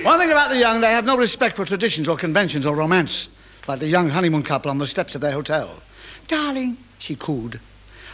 One 0.04 0.20
thing 0.20 0.32
about 0.32 0.50
the 0.50 0.58
young, 0.58 0.80
they 0.82 0.92
have 0.92 1.06
no 1.06 1.18
respect 1.18 1.56
for 1.58 1.66
traditions 1.66 2.08
or 2.08 2.16
conventions 2.16 2.66
or 2.66 2.76
romance, 2.76 3.30
like 3.68 3.80
the 3.80 3.88
young 3.88 4.10
honeymoon 4.10 4.44
couple 4.44 4.72
on 4.72 4.78
the 4.78 4.88
steps 4.88 5.16
of 5.16 5.22
their 5.22 5.32
hotel. 5.32 5.82
Darling, 6.28 6.78
she 7.00 7.16
cooed, 7.16 7.60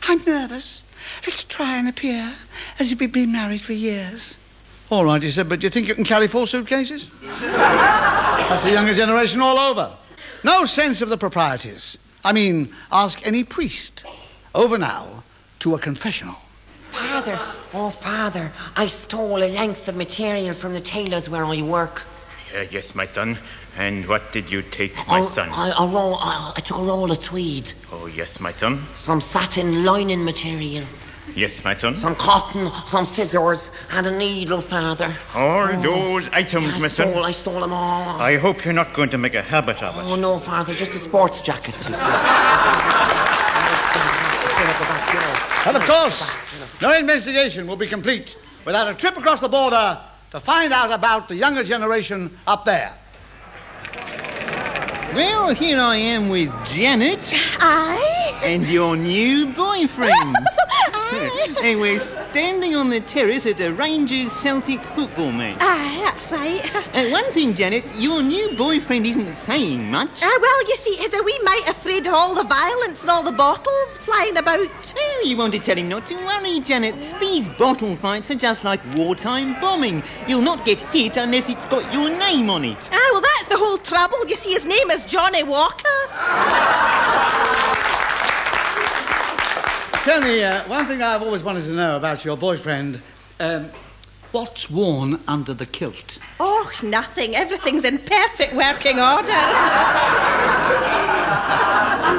I'm 0.08 0.22
nervous. 0.24 0.84
Let's 1.26 1.44
try 1.44 1.78
and 1.78 1.88
appear 1.88 2.34
as 2.80 2.92
if 2.92 3.00
we've 3.00 3.12
been 3.12 3.32
married 3.32 3.62
for 3.62 3.74
years. 3.74 4.38
All 4.90 5.06
right, 5.06 5.22
he 5.24 5.32
said, 5.32 5.50
but 5.50 5.60
do 5.60 5.66
you 5.66 5.72
think 5.72 5.88
you 5.88 5.96
can 5.96 6.04
carry 6.04 6.28
four 6.28 6.46
suitcases? 6.46 7.10
That's 7.22 8.64
the 8.64 8.72
younger 8.72 8.94
generation 8.94 9.42
all 9.42 9.58
over. 9.58 9.96
No 10.44 10.66
sense 10.66 11.02
of 11.02 11.10
the 11.10 11.18
proprieties. 11.18 11.98
I 12.24 12.34
mean, 12.34 12.74
ask 12.92 13.26
any 13.26 13.44
priest. 13.44 14.06
Over 14.54 14.78
now 14.78 15.24
to 15.60 15.74
a 15.76 15.80
confessional. 15.80 16.36
Father, 16.90 17.40
oh, 17.74 17.90
Father, 17.90 18.52
I 18.76 18.86
stole 18.88 19.38
a 19.38 19.50
length 19.50 19.88
of 19.88 19.96
material 19.96 20.54
from 20.54 20.74
the 20.74 20.82
tailors 20.82 21.28
where 21.30 21.44
I 21.44 21.62
work. 21.64 22.04
Uh, 22.56 22.66
yes, 22.70 22.94
my 22.94 23.08
son. 23.08 23.38
And 23.78 24.08
what 24.08 24.32
did 24.32 24.52
you 24.52 24.62
take, 24.62 24.96
my 25.08 25.22
I, 25.22 25.26
son? 25.26 25.50
I, 25.50 25.72
I, 25.72 25.86
roll, 25.88 26.18
I, 26.20 26.54
I 26.56 26.60
took 26.60 26.78
a 26.78 26.84
roll 26.84 27.12
of 27.12 27.24
tweed, 27.24 27.74
Oh, 27.92 28.06
yes, 28.06 28.40
my 28.40 28.52
son. 28.52 28.84
some 28.96 29.20
satin 29.20 29.84
lining 29.84 30.24
material, 30.24 30.86
Yes, 31.36 31.64
my 31.64 31.76
son. 31.76 31.96
some 31.96 32.16
cotton, 32.16 32.72
some 32.86 33.06
scissors, 33.06 33.72
and 33.92 34.06
a 34.06 34.18
needle, 34.18 34.62
Father. 34.62 35.16
All 35.34 35.68
oh. 35.68 35.82
those 35.82 36.28
items, 36.30 36.76
I 36.76 36.80
my 36.80 36.88
stole, 36.88 37.14
son. 37.14 37.26
I 37.26 37.32
stole 37.32 37.60
them 37.60 37.74
all. 37.74 38.22
I 38.22 38.38
hope 38.38 38.66
you're 38.66 38.74
not 38.74 38.94
going 38.94 39.10
to 39.10 39.18
make 39.18 39.34
a 39.34 39.42
habit 39.42 39.82
of 39.82 39.96
it. 39.98 40.12
Oh, 40.12 40.16
no, 40.16 40.38
Father, 40.38 40.74
just 40.74 40.94
a 40.94 41.00
sports 41.00 41.42
jacket, 41.42 41.76
you 41.88 41.94
see. 41.94 41.94
And 45.66 45.78
of 45.78 45.84
course, 45.84 46.30
no 46.82 46.92
investigation 46.92 47.68
will 47.68 47.78
be 47.78 47.88
complete 47.88 48.36
without 48.66 48.90
a 48.90 48.94
trip 48.94 49.16
across 49.18 49.40
the 49.40 49.48
border 49.48 49.98
to 50.32 50.40
find 50.42 50.74
out 50.74 50.92
about 50.92 51.30
the 51.30 51.36
younger 51.36 51.64
generation 51.64 52.38
up 52.46 52.66
there. 52.66 52.94
Well, 55.14 55.54
here 55.56 55.80
I 55.80 55.96
am 55.96 56.28
with 56.28 56.52
Janet 56.66 57.32
I? 57.60 58.42
and 58.44 58.68
your 58.68 58.98
new 58.98 59.54
boyfriend. 59.54 60.36
We're 61.64 62.00
standing 62.00 62.76
on 62.76 62.90
the 62.90 63.02
terrace 63.02 63.46
at 63.46 63.60
a 63.60 63.74
Rangers 63.74 64.32
Celtic 64.32 64.84
football 64.84 65.32
match. 65.32 65.58
Aye, 65.60 66.02
that's 66.04 66.32
right. 66.32 66.76
Uh, 66.96 67.10
one 67.10 67.26
thing, 67.32 67.54
Janet, 67.54 67.86
your 68.00 68.22
new 68.22 68.56
boyfriend 68.56 69.06
isn't 69.06 69.34
saying 69.34 69.90
much. 69.92 70.22
Ah, 70.22 70.40
well, 70.42 70.68
you 70.70 70.76
see, 70.76 70.96
he's 70.96 71.14
a 71.14 71.22
wee 71.22 71.40
mite 71.44 71.68
afraid 71.68 72.08
of 72.08 72.14
all 72.14 72.34
the 72.36 72.44
violence 72.44 73.02
and 73.02 73.12
all 73.12 73.24
the 73.24 73.32
bottles 73.32 73.98
flying 73.98 74.38
about. 74.38 74.68
Well, 74.96 75.26
you 75.26 75.38
want 75.38 75.54
to 75.54 75.60
tell 75.60 75.78
him 75.78 75.90
not 75.90 76.06
to 76.08 76.16
worry, 76.16 76.60
Janet. 76.60 76.96
These 77.20 77.50
bottle 77.50 77.96
fights 77.96 78.32
are 78.32 78.36
just 78.36 78.64
like 78.64 78.82
wartime 78.96 79.60
bombing. 79.60 80.04
You'll 80.28 80.42
not 80.42 80.66
get 80.66 80.82
hit 80.92 81.18
unless 81.18 81.50
it's 81.50 81.66
got 81.66 81.94
your 81.94 82.10
name 82.10 82.50
on 82.50 82.66
it. 82.66 82.90
Ah, 82.92 83.10
well, 83.12 83.22
that's 83.22 83.48
the 83.48 83.58
whole 83.58 83.78
trouble. 83.78 84.18
You 84.28 84.36
see, 84.36 84.54
his 84.54 84.66
name 84.66 84.90
is 84.92 85.06
Johnny 85.06 85.44
Walker. 85.44 85.90
Tell 90.04 90.20
me, 90.20 90.44
uh, 90.44 90.68
one 90.68 90.86
thing 90.86 91.02
I've 91.02 91.22
always 91.22 91.44
wanted 91.44 91.64
to 91.64 91.72
know 91.72 91.96
about 91.96 92.26
your 92.26 92.36
boyfriend. 92.36 93.02
Um, 93.40 93.70
what's 94.34 94.70
worn 94.70 95.22
under 95.30 95.54
the 95.54 95.66
kilt? 95.66 96.20
Oh, 96.42 96.70
nothing. 96.84 97.38
Everything's 97.38 97.86
in 97.86 98.00
perfect 98.00 98.54
working 98.54 99.00
order. 99.00 99.32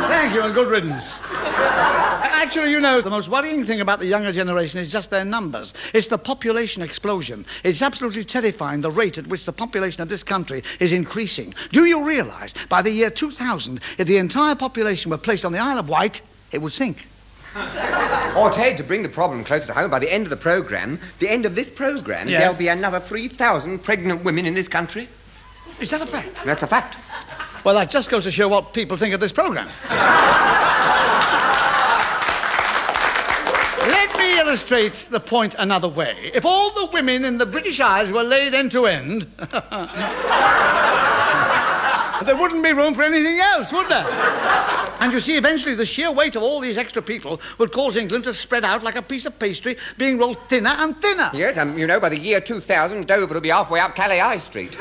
Thank 0.09 0.33
you, 0.33 0.41
and 0.41 0.55
good 0.55 0.71
riddance. 0.71 1.21
Actually, 1.23 2.71
you 2.71 2.81
know, 2.81 3.03
the 3.03 3.11
most 3.11 3.29
worrying 3.29 3.63
thing 3.63 3.83
about 3.83 3.99
the 3.99 4.07
younger 4.07 4.33
generation 4.33 4.81
is 4.81 4.91
just 4.91 5.11
their 5.11 5.27
numbers. 5.27 5.75
It's 5.93 6.09
the 6.09 6.17
population 6.17 6.81
explosion. 6.81 7.45
It's 7.65 7.83
absolutely 7.83 8.25
terrifying 8.25 8.81
the 8.81 8.91
rate 8.91 9.19
at 9.19 9.27
which 9.27 9.45
the 9.45 9.53
population 9.53 10.01
of 10.01 10.09
this 10.09 10.23
country 10.23 10.65
is 10.81 10.95
increasing. 10.95 11.53
Do 11.71 11.85
you 11.85 12.03
realise 12.03 12.55
by 12.71 12.81
the 12.81 12.91
year 12.91 13.11
2000, 13.11 13.79
if 13.99 14.07
the 14.07 14.17
entire 14.17 14.55
population 14.55 15.11
were 15.11 15.19
placed 15.19 15.45
on 15.45 15.53
the 15.53 15.59
Isle 15.59 15.81
of 15.81 15.91
Wight, 15.91 16.23
it 16.51 16.63
would 16.63 16.73
sink? 16.73 17.09
Or, 18.37 18.51
Ted, 18.51 18.77
to 18.79 18.83
bring 18.83 19.05
the 19.05 19.09
problem 19.09 19.45
closer 19.45 19.69
to 19.69 19.75
home, 19.75 19.91
by 19.91 20.01
the 20.01 20.13
end 20.13 20.25
of 20.27 20.31
the 20.31 20.37
programme, 20.37 20.99
the 21.21 21.29
end 21.29 21.47
of 21.47 21.55
this 21.55 21.69
programme, 21.69 22.29
Yeah. 22.29 22.41
there'll 22.41 22.55
be 22.55 22.67
another 22.67 22.99
3,000 22.99 23.79
pregnant 23.79 24.25
women 24.25 24.45
in 24.45 24.55
this 24.55 24.67
country. 24.67 25.09
Is 25.79 25.91
that 25.91 26.01
a 26.03 26.07
fact? 26.07 26.43
That's 26.45 26.63
a 26.65 26.67
fact. 26.67 26.97
Well, 27.63 27.77
that 27.77 27.91
just 27.91 28.11
goes 28.11 28.25
to 28.25 28.31
show 28.33 28.49
what 28.49 28.73
people 28.75 28.97
think 28.97 29.15
of 29.15 29.21
this 29.21 29.31
programme. 29.33 29.69
Let 33.87 34.19
me 34.19 34.39
illustrate 34.39 34.95
the 35.11 35.21
point 35.21 35.55
another 35.59 35.89
way. 35.89 36.31
If 36.35 36.45
all 36.45 36.71
the 36.73 36.87
women 36.93 37.25
in 37.25 37.39
the 37.39 37.47
British 37.47 37.79
Isles 37.81 38.11
were 38.13 38.25
laid 38.25 38.53
end 38.55 38.73
to 38.73 38.87
end, 38.87 39.23
there 42.27 42.37
wouldn't 42.37 42.63
be 42.65 42.73
room 42.73 42.95
for 42.95 43.03
anything 43.03 43.39
else, 43.41 43.73
would 43.73 43.89
there? 43.89 44.05
And 45.01 45.13
you 45.13 45.21
see, 45.21 45.37
eventually 45.37 45.75
the 45.75 45.85
sheer 45.85 46.11
weight 46.11 46.37
of 46.37 46.43
all 46.43 46.61
these 46.61 46.79
extra 46.79 47.03
people 47.03 47.41
would 47.59 47.73
cause 47.73 47.97
England 47.97 48.25
to 48.25 48.35
spread 48.35 48.65
out 48.65 48.83
like 48.83 48.97
a 48.97 49.03
piece 49.03 49.27
of 49.27 49.39
pastry 49.39 49.77
being 49.99 50.19
rolled 50.19 50.39
thinner 50.49 50.75
and 50.79 51.01
thinner. 51.01 51.31
Yes, 51.35 51.57
and 51.57 51.79
you 51.79 51.87
know, 51.87 52.01
by 52.01 52.09
the 52.09 52.19
year 52.19 52.41
2000, 52.41 53.07
Dover 53.07 53.35
will 53.35 53.41
be 53.41 53.51
halfway 53.51 53.81
up 53.81 53.95
Calais 53.95 54.19
High 54.19 54.39
Street. 54.39 54.75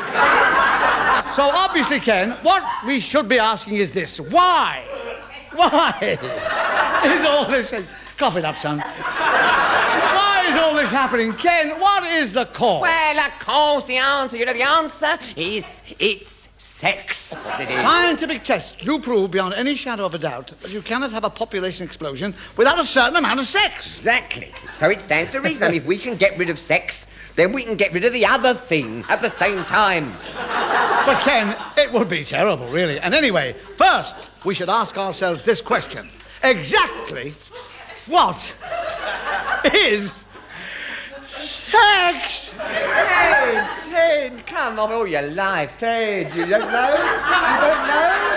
So 1.34 1.44
obviously, 1.44 2.00
Ken, 2.00 2.32
what 2.44 2.64
we 2.86 3.00
should 3.00 3.28
be 3.28 3.40
asking 3.40 3.76
is 3.76 3.92
this: 3.92 4.20
Why? 4.20 4.84
Why 5.54 6.18
is 7.06 7.26
all 7.26 7.50
this? 7.50 7.74
Cough 8.18 8.38
it 8.38 8.46
up, 8.46 8.58
son. 8.58 8.84
All 10.64 10.76
this 10.76 10.92
happening, 10.92 11.34
Ken? 11.34 11.78
What 11.78 12.06
is 12.06 12.32
the 12.32 12.46
cause? 12.46 12.84
Well, 12.84 13.20
of 13.20 13.38
course, 13.40 13.84
the 13.84 13.98
answer, 13.98 14.38
you 14.38 14.46
know, 14.46 14.54
the 14.54 14.62
answer 14.62 15.20
is 15.36 15.84
it's 16.00 16.48
sex. 16.56 17.34
Of 17.34 17.44
course 17.44 17.60
it 17.60 17.70
is. 17.70 17.76
Scientific 17.82 18.44
tests 18.46 18.72
do 18.82 18.98
prove 18.98 19.32
beyond 19.32 19.56
any 19.56 19.76
shadow 19.76 20.06
of 20.06 20.16
a 20.16 20.18
doubt 20.18 20.54
that 20.62 20.72
you 20.72 20.82
cannot 20.82 21.12
have 21.12 21.26
a 21.26 21.30
population 21.30 21.86
explosion 21.86 22.34
without 22.56 22.80
a 22.80 22.86
certain 22.86 23.18
amount 23.18 23.42
of 23.42 23.46
sex. 23.46 23.98
Exactly. 23.98 24.54
So 24.76 24.90
it 24.90 25.02
stands 25.02 25.32
to 25.32 25.42
reason. 25.42 25.64
I 25.66 25.68
mean, 25.68 25.82
if 25.82 25.86
we 25.86 25.98
can 25.98 26.16
get 26.16 26.38
rid 26.38 26.50
of 26.50 26.58
sex, 26.58 27.08
then 27.36 27.52
we 27.52 27.64
can 27.64 27.76
get 27.76 27.92
rid 27.92 28.06
of 28.06 28.14
the 28.14 28.26
other 28.26 28.54
thing 28.54 29.04
at 29.10 29.22
the 29.22 29.30
same 29.30 29.66
time. 29.66 30.14
But 31.06 31.20
Ken, 31.24 31.58
it 31.76 31.92
would 31.92 32.08
be 32.08 32.24
terrible, 32.24 32.70
really. 32.70 33.02
And 33.02 33.14
anyway, 33.14 33.54
first 33.76 34.32
we 34.46 34.54
should 34.54 34.70
ask 34.70 34.98
ourselves 34.98 35.44
this 35.44 35.60
question: 35.60 36.10
Exactly 36.42 37.34
what 38.08 38.56
is 39.74 40.24
sex? 41.44 42.54
Ted, 42.58 43.68
Ted, 43.86 44.46
come 44.46 44.80
on, 44.80 44.92
all 44.92 45.08
your 45.08 45.22
life, 45.22 45.74
Ted. 45.78 46.34
You 46.36 46.46
don't 46.46 46.62
know? 46.72 46.90
You 46.94 47.62
don't 47.62 47.88
know? 47.88 48.30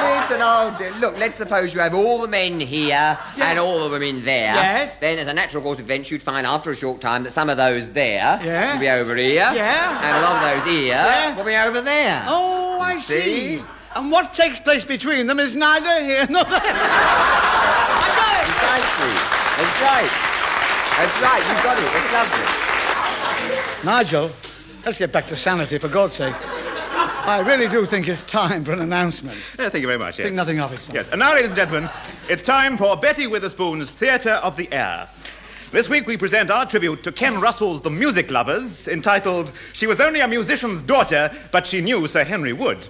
Listen, 0.00 0.40
oh, 0.42 0.74
dear, 0.78 0.92
look, 1.00 1.16
let's 1.18 1.38
suppose 1.38 1.72
you 1.74 1.80
have 1.80 1.94
all 1.94 2.20
the 2.20 2.28
men 2.28 2.58
here 2.60 3.18
and 3.36 3.58
all 3.58 3.84
the 3.84 3.90
women 3.90 4.24
there. 4.24 4.54
Yes. 4.54 4.96
Then, 4.96 5.18
as 5.18 5.26
a 5.28 5.32
natural 5.34 5.62
course 5.62 5.78
of 5.78 5.84
events, 5.86 6.10
you'd 6.10 6.22
find 6.22 6.46
after 6.46 6.70
a 6.70 6.76
short 6.76 7.00
time 7.00 7.22
that 7.24 7.32
some 7.32 7.48
of 7.48 7.56
those 7.56 7.90
there 7.92 8.40
Yeah. 8.42 8.72
will 8.74 8.80
be 8.80 8.88
over 8.88 9.16
here. 9.16 9.50
Yeah. 9.54 10.00
And 10.04 10.16
a 10.16 10.20
lot 10.20 10.36
of 10.36 10.64
those 10.64 10.72
here 10.72 10.86
Yeah. 10.94 11.36
will 11.36 11.44
be 11.44 11.56
over 11.56 11.80
there. 11.80 12.24
Oh, 12.26 12.80
I 12.80 12.98
see. 12.98 13.20
See? 13.58 13.62
And 13.96 14.10
what 14.12 14.34
takes 14.34 14.60
place 14.60 14.84
between 14.84 15.26
them 15.26 15.40
is 15.40 15.56
neither 15.56 16.02
here 16.04 16.26
nor 16.28 16.44
there. 16.44 16.60
I 16.62 18.08
got 18.16 18.34
it. 18.40 18.48
Precisely. 18.52 19.14
That's 19.56 19.80
right. 19.82 20.37
That's 20.98 21.22
right. 21.22 21.42
You've 21.48 21.62
got 21.62 21.78
it. 21.78 21.84
It's 21.94 22.12
lovely. 22.12 23.84
Nigel, 23.84 24.30
let's 24.84 24.98
get 24.98 25.12
back 25.12 25.28
to 25.28 25.36
sanity, 25.36 25.78
for 25.78 25.86
God's 25.86 26.14
sake. 26.14 26.34
I 27.24 27.40
really 27.46 27.68
do 27.68 27.86
think 27.86 28.08
it's 28.08 28.24
time 28.24 28.64
for 28.64 28.72
an 28.72 28.80
announcement. 28.80 29.38
Yeah, 29.56 29.68
thank 29.68 29.82
you 29.82 29.86
very 29.86 30.00
much. 30.00 30.18
Yes. 30.18 30.26
Think 30.26 30.34
nothing 30.34 30.58
of 30.58 30.72
it, 30.72 30.80
son. 30.80 30.96
Yes, 30.96 31.08
and 31.10 31.20
now, 31.20 31.34
ladies 31.34 31.50
and 31.50 31.56
gentlemen, 31.56 31.88
it's 32.28 32.42
time 32.42 32.76
for 32.76 32.96
Betty 32.96 33.28
Witherspoon's 33.28 33.92
Theatre 33.92 34.40
of 34.42 34.56
the 34.56 34.72
Air. 34.72 35.08
This 35.70 35.88
week 35.88 36.08
we 36.08 36.16
present 36.16 36.50
our 36.50 36.66
tribute 36.66 37.04
to 37.04 37.12
Ken 37.12 37.40
Russell's 37.40 37.82
The 37.82 37.90
Music 37.90 38.30
Lovers, 38.32 38.88
entitled 38.88 39.52
She 39.72 39.86
Was 39.86 40.00
Only 40.00 40.18
a 40.18 40.26
Musician's 40.26 40.82
Daughter, 40.82 41.30
but 41.52 41.64
She 41.64 41.80
Knew 41.80 42.08
Sir 42.08 42.24
Henry 42.24 42.52
Wood. 42.52 42.88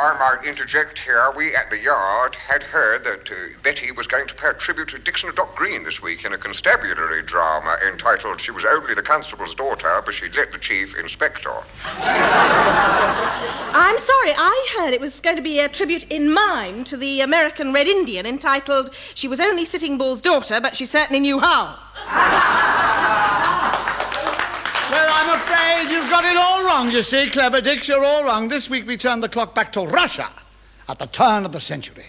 I 0.00 0.16
might 0.18 0.48
interject 0.48 0.98
here. 0.98 1.30
We 1.36 1.54
at 1.54 1.68
the 1.68 1.78
Yard 1.78 2.34
had 2.34 2.62
heard 2.62 3.04
that 3.04 3.30
uh, 3.30 3.34
Betty 3.62 3.92
was 3.92 4.06
going 4.06 4.26
to 4.28 4.34
pay 4.34 4.48
a 4.48 4.54
tribute 4.54 4.88
to 4.88 4.98
Dixon 4.98 5.34
Dock 5.34 5.54
Green 5.54 5.82
this 5.82 6.00
week 6.00 6.24
in 6.24 6.32
a 6.32 6.38
constabulary 6.38 7.22
drama 7.22 7.76
entitled 7.86 8.40
She 8.40 8.50
Was 8.50 8.64
Only 8.64 8.94
the 8.94 9.02
Constable's 9.02 9.54
Daughter, 9.54 10.00
but 10.02 10.14
She'd 10.14 10.34
Let 10.34 10.52
the 10.52 10.58
Chief 10.58 10.98
Inspector. 10.98 11.50
I'm 12.00 13.98
sorry, 13.98 14.32
I 14.38 14.76
heard 14.78 14.94
it 14.94 15.02
was 15.02 15.20
going 15.20 15.36
to 15.36 15.42
be 15.42 15.60
a 15.60 15.68
tribute 15.68 16.04
in 16.04 16.32
mime 16.32 16.82
to 16.84 16.96
the 16.96 17.20
American 17.20 17.74
Red 17.74 17.86
Indian 17.86 18.24
entitled 18.24 18.94
She 19.14 19.28
Was 19.28 19.38
Only 19.38 19.66
Sitting 19.66 19.98
Bull's 19.98 20.22
Daughter, 20.22 20.62
but 20.62 20.78
She 20.78 20.86
Certainly 20.86 21.20
Knew 21.20 21.40
How. 21.40 21.78
Afraid 25.50 25.90
you've 25.90 26.08
got 26.08 26.24
it 26.24 26.36
all 26.36 26.64
wrong, 26.64 26.92
you 26.92 27.02
see, 27.02 27.28
Clever 27.28 27.60
dicks. 27.60 27.88
You're 27.88 28.04
all 28.04 28.22
wrong. 28.22 28.46
This 28.46 28.70
week 28.70 28.86
we 28.86 28.96
turn 28.96 29.18
the 29.18 29.28
clock 29.28 29.52
back 29.52 29.72
to 29.72 29.80
Russia 29.80 30.30
at 30.88 30.98
the 31.00 31.06
turn 31.06 31.44
of 31.44 31.50
the 31.50 31.58
century. 31.58 32.06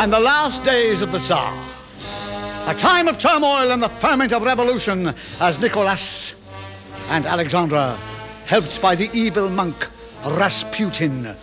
And 0.00 0.12
the 0.12 0.18
last 0.18 0.64
days 0.64 1.02
of 1.02 1.12
the 1.12 1.20
Tsar. 1.20 1.54
A 2.66 2.74
time 2.74 3.06
of 3.06 3.16
turmoil 3.16 3.70
and 3.70 3.80
the 3.80 3.88
ferment 3.88 4.32
of 4.32 4.42
revolution 4.42 5.14
as 5.40 5.60
Nicholas 5.60 6.34
and 7.10 7.26
Alexandra, 7.26 7.96
helped 8.46 8.82
by 8.82 8.96
the 8.96 9.08
evil 9.12 9.48
monk 9.48 9.88
Rasputin, 10.26 11.36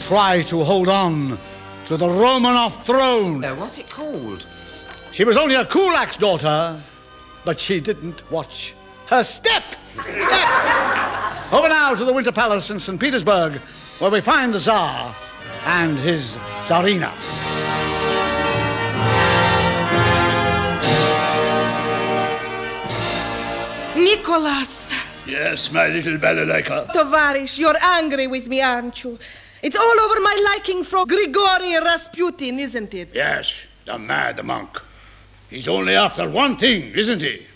try 0.00 0.42
to 0.42 0.62
hold 0.64 0.88
on 0.88 1.38
to 1.86 1.96
the 1.96 2.06
Romanov 2.06 2.82
throne. 2.84 3.44
Uh, 3.44 3.54
what's 3.54 3.78
it 3.78 3.90
called? 3.90 4.46
She 5.10 5.24
was 5.24 5.36
only 5.36 5.54
a 5.54 5.64
kulak's 5.64 6.16
daughter, 6.16 6.82
but 7.44 7.60
she 7.60 7.80
didn't 7.80 8.30
watch 8.30 8.74
her 9.06 9.22
step. 9.22 9.74
Step! 10.00 11.52
Over 11.52 11.68
now 11.68 11.94
to 11.94 12.04
the 12.04 12.12
Winter 12.12 12.32
Palace 12.32 12.70
in 12.70 12.78
St. 12.78 12.98
Petersburg, 12.98 13.60
where 13.98 14.10
we 14.10 14.22
find 14.22 14.54
the 14.54 14.58
Tsar 14.58 15.14
and 15.66 15.98
his 15.98 16.38
Tsarina. 16.64 17.12
Nicholas, 23.94 24.81
Yes, 25.32 25.72
my 25.72 25.88
little 25.88 26.18
balalaika. 26.18 26.92
Tovarish, 26.92 27.58
you're 27.58 27.82
angry 27.82 28.26
with 28.26 28.48
me, 28.48 28.60
aren't 28.60 29.02
you? 29.02 29.18
It's 29.62 29.76
all 29.76 30.00
over 30.00 30.20
my 30.20 30.36
liking 30.52 30.84
for 30.84 31.06
Grigory 31.06 31.74
Rasputin, 31.80 32.58
isn't 32.58 32.92
it? 32.92 33.08
Yes, 33.14 33.50
the 33.86 33.98
mad 33.98 34.44
monk. 34.44 34.82
He's 35.48 35.68
only 35.68 35.94
after 35.94 36.28
one 36.28 36.56
thing, 36.56 36.92
isn't 36.94 37.22
he? 37.22 37.46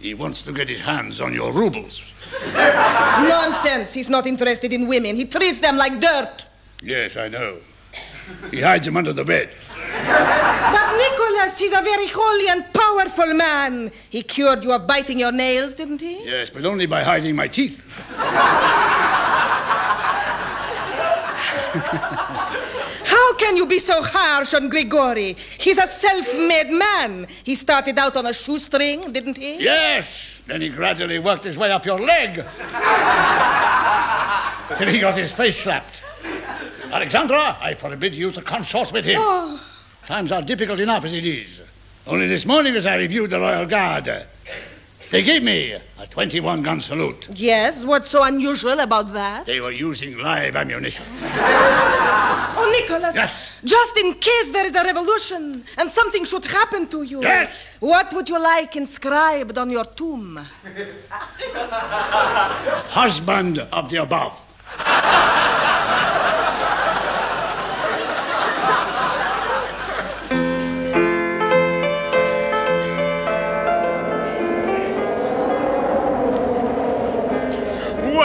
He 0.00 0.14
wants 0.14 0.44
to 0.44 0.52
get 0.52 0.70
his 0.70 0.80
hands 0.80 1.20
on 1.20 1.34
your 1.34 1.52
rubles. 1.52 2.02
Nonsense. 2.54 3.92
He's 3.92 4.08
not 4.08 4.26
interested 4.26 4.72
in 4.72 4.88
women. 4.88 5.14
He 5.14 5.26
treats 5.26 5.60
them 5.60 5.76
like 5.76 6.00
dirt. 6.00 6.46
Yes, 6.82 7.18
I 7.18 7.28
know. 7.28 7.58
He 8.50 8.62
hides 8.62 8.86
them 8.86 8.96
under 8.96 9.12
the 9.12 9.24
bed. 9.24 9.50
But 10.06 10.83
Yes, 11.54 11.60
he's 11.60 11.72
a 11.72 11.82
very 11.82 12.08
holy 12.08 12.48
and 12.48 12.64
powerful 12.72 13.32
man. 13.32 13.92
He 14.10 14.24
cured 14.24 14.64
you 14.64 14.72
of 14.72 14.88
biting 14.88 15.20
your 15.20 15.30
nails, 15.30 15.74
didn't 15.74 16.00
he? 16.00 16.24
Yes, 16.24 16.50
but 16.50 16.66
only 16.66 16.86
by 16.86 17.04
hiding 17.04 17.36
my 17.36 17.46
teeth. 17.46 17.84
How 23.04 23.34
can 23.36 23.56
you 23.56 23.68
be 23.68 23.78
so 23.78 24.02
harsh 24.02 24.52
on 24.52 24.68
Grigori? 24.68 25.34
He's 25.34 25.78
a 25.78 25.86
self-made 25.86 26.70
man. 26.70 27.28
He 27.44 27.54
started 27.54 28.00
out 28.00 28.16
on 28.16 28.26
a 28.26 28.34
shoestring, 28.34 29.12
didn't 29.12 29.36
he? 29.36 29.62
Yes! 29.62 30.42
Then 30.48 30.60
he 30.60 30.70
gradually 30.70 31.20
worked 31.20 31.44
his 31.44 31.56
way 31.56 31.70
up 31.70 31.86
your 31.86 32.00
leg. 32.00 32.44
Till 34.76 34.88
he 34.88 34.98
got 34.98 35.16
his 35.16 35.30
face 35.30 35.62
slapped. 35.62 36.02
Alexandra, 36.90 37.56
I 37.60 37.74
forbid 37.74 38.16
you 38.16 38.32
to 38.32 38.42
consort 38.42 38.92
with 38.92 39.04
him. 39.04 39.20
Oh. 39.20 39.60
Times 40.06 40.32
are 40.32 40.42
difficult 40.42 40.80
enough 40.80 41.04
as 41.04 41.14
it 41.14 41.24
is. 41.24 41.60
Only 42.06 42.28
this 42.28 42.44
morning, 42.44 42.76
as 42.76 42.84
I 42.86 42.96
reviewed 42.96 43.30
the 43.30 43.40
Royal 43.40 43.64
Guard, 43.66 44.26
they 45.10 45.22
gave 45.22 45.42
me 45.42 45.72
a 45.72 46.06
21 46.06 46.62
gun 46.62 46.80
salute. 46.80 47.28
Yes, 47.36 47.84
what's 47.84 48.10
so 48.10 48.22
unusual 48.24 48.80
about 48.80 49.12
that? 49.14 49.46
They 49.46 49.60
were 49.60 49.70
using 49.72 50.18
live 50.18 50.56
ammunition. 50.56 51.04
Oh, 52.56 52.70
Nicholas, 52.70 53.14
Yes. 53.16 53.58
just 53.64 53.96
in 53.98 54.14
case 54.14 54.50
there 54.52 54.64
is 54.64 54.74
a 54.74 54.82
revolution 54.84 55.64
and 55.76 55.90
something 55.90 56.24
should 56.24 56.44
happen 56.44 56.86
to 56.86 57.02
you. 57.02 57.20
Yes. 57.20 57.76
What 57.80 58.12
would 58.14 58.28
you 58.28 58.40
like 58.40 58.76
inscribed 58.76 59.58
on 59.58 59.70
your 59.70 59.84
tomb? 59.84 60.38
Husband 62.88 63.58
of 63.58 63.90
the 63.90 63.96
above. 64.02 64.46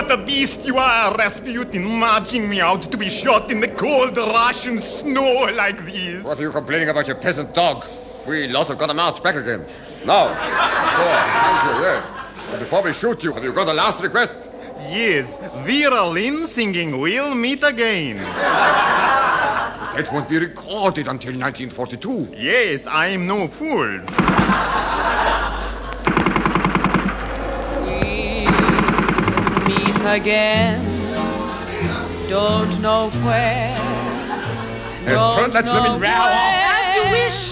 What 0.10 0.22
a 0.22 0.26
beast 0.26 0.66
you 0.66 0.76
are, 0.80 1.14
Rasputin, 1.16 1.86
marching 1.86 2.50
me 2.50 2.62
out 2.62 2.82
to 2.92 2.98
be 2.98 3.08
shot 3.08 3.52
in 3.52 3.60
the 3.60 3.68
cold 3.68 4.18
Russian 4.18 4.80
snow 4.80 5.52
like 5.54 5.86
this. 5.86 6.24
What 6.24 6.40
are 6.40 6.42
you 6.42 6.52
complaining 6.52 6.90
about 6.90 7.06
your 7.06 7.18
peasant 7.18 7.54
dog? 7.54 7.86
We 8.28 8.48
lot 8.48 8.70
have 8.70 8.80
got 8.80 8.88
to 8.88 8.96
march 8.96 9.22
back 9.22 9.36
again. 9.36 9.68
Now, 10.08 10.30
before, 10.30 11.14
thank 11.46 11.64
you, 11.64 11.82
yes. 11.84 12.28
And 12.50 12.60
before 12.60 12.82
we 12.82 12.92
shoot 12.92 13.24
you, 13.24 13.34
have 13.34 13.44
you 13.44 13.54
got 13.54 13.68
a 13.70 13.74
last 13.74 14.02
request? 14.02 14.50
Yes, 14.90 15.38
Vera 15.58 16.08
Lynn 16.08 16.48
singing 16.48 17.00
We'll 17.00 17.36
Meet 17.36 17.64
Again. 17.64 18.18
That 18.18 20.12
won't 20.12 20.28
be 20.28 20.40
recorded 20.40 21.08
until 21.08 21.38
1942. 21.38 22.30
Yes, 22.36 22.88
I'm 22.88 23.28
no 23.28 23.48
fool. 23.48 24.00
Again. 30.10 30.82
Don't 32.28 32.80
know 32.82 33.10
where. 33.26 33.76
turn 35.06 35.52
that 35.52 35.66
know 35.66 35.72
blooming 35.72 36.02
row 36.02 36.10
off. 36.10 36.96
You 36.96 37.04
wish. 37.12 37.50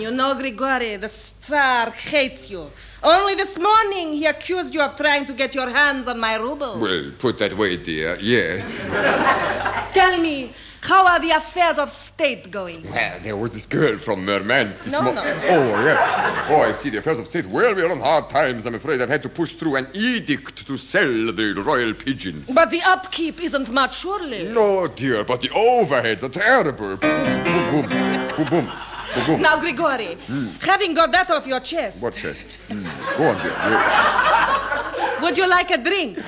You 0.00 0.10
know, 0.10 0.34
Grigori, 0.34 0.96
the 0.96 1.08
Tsar 1.08 1.90
hates 1.90 2.50
you. 2.50 2.70
Only 3.02 3.34
this 3.34 3.58
morning 3.58 4.12
he 4.12 4.26
accused 4.26 4.74
you 4.74 4.80
of 4.80 4.96
trying 4.96 5.26
to 5.26 5.32
get 5.32 5.54
your 5.54 5.68
hands 5.68 6.06
on 6.06 6.20
my 6.20 6.36
rubles. 6.36 6.80
Well, 6.80 7.04
put 7.18 7.38
that 7.38 7.56
way, 7.56 7.76
dear, 7.76 8.16
yes. 8.20 8.64
Tell 9.92 10.18
me, 10.18 10.52
how 10.82 11.06
are 11.06 11.20
the 11.20 11.30
affairs 11.30 11.78
of 11.78 11.88
state 11.90 12.50
going? 12.50 12.82
Well, 12.90 13.20
there 13.20 13.36
was 13.36 13.52
this 13.52 13.66
girl 13.66 13.96
from 13.98 14.24
Murmansk 14.24 14.82
this 14.84 14.92
No, 14.92 15.00
mo- 15.02 15.12
no. 15.12 15.22
Oh, 15.22 15.84
yes. 15.84 16.46
Oh, 16.50 16.62
I 16.62 16.72
see 16.72 16.90
the 16.90 16.98
affairs 16.98 17.18
of 17.20 17.26
state. 17.26 17.46
Well, 17.46 17.74
we're 17.74 17.90
on 17.90 18.00
hard 18.00 18.28
times. 18.30 18.66
I'm 18.66 18.74
afraid 18.74 19.00
I've 19.00 19.08
had 19.08 19.22
to 19.22 19.28
push 19.28 19.52
through 19.54 19.76
an 19.76 19.86
edict 19.94 20.66
to 20.66 20.76
sell 20.76 21.32
the 21.32 21.54
royal 21.64 21.94
pigeons. 21.94 22.52
But 22.52 22.70
the 22.70 22.82
upkeep 22.82 23.40
isn't 23.40 23.70
much, 23.70 23.98
surely. 24.00 24.52
No, 24.52 24.88
dear, 24.88 25.22
but 25.24 25.40
the 25.40 25.50
overheads 25.50 26.22
are 26.24 26.28
terrible. 26.28 26.96
Boom, 26.96 27.88
boom, 27.88 27.88
boom, 27.88 28.36
boom, 28.36 28.66
boom. 29.26 29.42
Now, 29.42 29.60
Grigori, 29.60 30.16
having 30.62 30.94
got 30.94 31.12
that 31.12 31.30
off 31.30 31.46
your 31.46 31.60
chest, 31.60 32.02
What 32.02 32.14
chest? 32.14 32.46
Hmm, 32.68 32.82
Go 33.18 33.28
on, 33.28 33.36
dear. 33.42 33.50
Yes. 33.52 35.22
would 35.22 35.36
you 35.38 35.46
like 35.48 35.70
a 35.70 35.76
drink? 35.78 36.18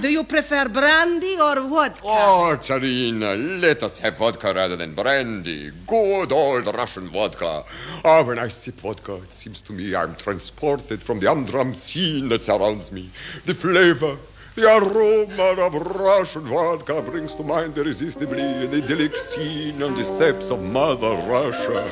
Do 0.00 0.08
you 0.08 0.22
prefer 0.22 0.68
brandy 0.68 1.40
or 1.40 1.60
vodka? 1.62 2.02
Oh, 2.04 2.56
Tsarina, 2.56 3.60
let 3.60 3.82
us 3.82 3.98
have 3.98 4.16
vodka 4.16 4.54
rather 4.54 4.76
than 4.76 4.94
brandy. 4.94 5.72
Good 5.88 6.30
old 6.30 6.66
Russian 6.66 7.08
vodka. 7.08 7.64
Ah, 8.04 8.22
when 8.22 8.38
I 8.38 8.46
sip 8.46 8.76
vodka, 8.76 9.16
it 9.16 9.32
seems 9.32 9.60
to 9.62 9.72
me 9.72 9.96
I'm 9.96 10.14
transported 10.14 11.02
from 11.02 11.18
the 11.18 11.26
humdrum 11.26 11.74
scene 11.74 12.28
that 12.28 12.44
surrounds 12.44 12.92
me. 12.92 13.10
The 13.44 13.54
flavor, 13.54 14.18
the 14.58 14.66
aroma 14.66 15.54
of 15.62 15.74
Russian 15.74 16.42
vodka 16.42 17.00
brings 17.00 17.32
to 17.36 17.44
mind 17.44 17.78
irresistibly 17.78 18.42
an 18.42 18.74
idyllic 18.74 19.16
scene 19.16 19.80
on 19.80 19.94
the 19.94 20.02
steppes 20.02 20.50
of 20.50 20.60
Mother 20.60 21.14
Russia. 21.28 21.86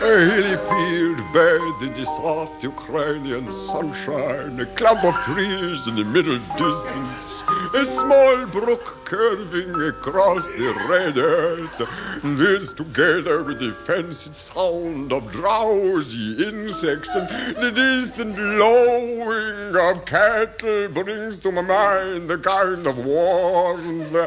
A 0.00 0.14
hilly 0.28 0.56
field 0.68 1.18
bathed 1.32 1.82
in 1.86 1.92
the 1.92 2.04
soft 2.04 2.64
Ukrainian 2.64 3.52
sunshine, 3.52 4.58
a 4.58 4.66
clump 4.66 5.04
of 5.04 5.14
trees 5.22 5.86
in 5.86 5.94
the 5.94 6.04
middle 6.04 6.40
distance, 6.58 7.44
a 7.74 7.84
small 7.84 8.44
brook 8.46 8.98
curving 9.04 9.72
across 9.92 10.50
the 10.50 10.74
red 10.88 11.16
earth. 11.16 11.78
This, 12.24 12.72
together 12.72 13.44
with 13.44 13.60
the 13.60 13.72
fancied 13.72 14.34
sound 14.34 15.12
of 15.12 15.30
drowsy 15.30 16.44
insects 16.48 17.10
and 17.14 17.28
the 17.56 17.70
distant 17.70 18.36
lowing 18.36 19.76
of 19.76 20.04
cattle, 20.04 20.88
brings 20.88 21.38
to 21.40 21.52
my 21.52 21.62
mind 21.62 21.99
a 22.00 22.38
kind 22.38 22.86
of 22.86 23.04
warmth, 23.04 24.14
a 24.14 24.26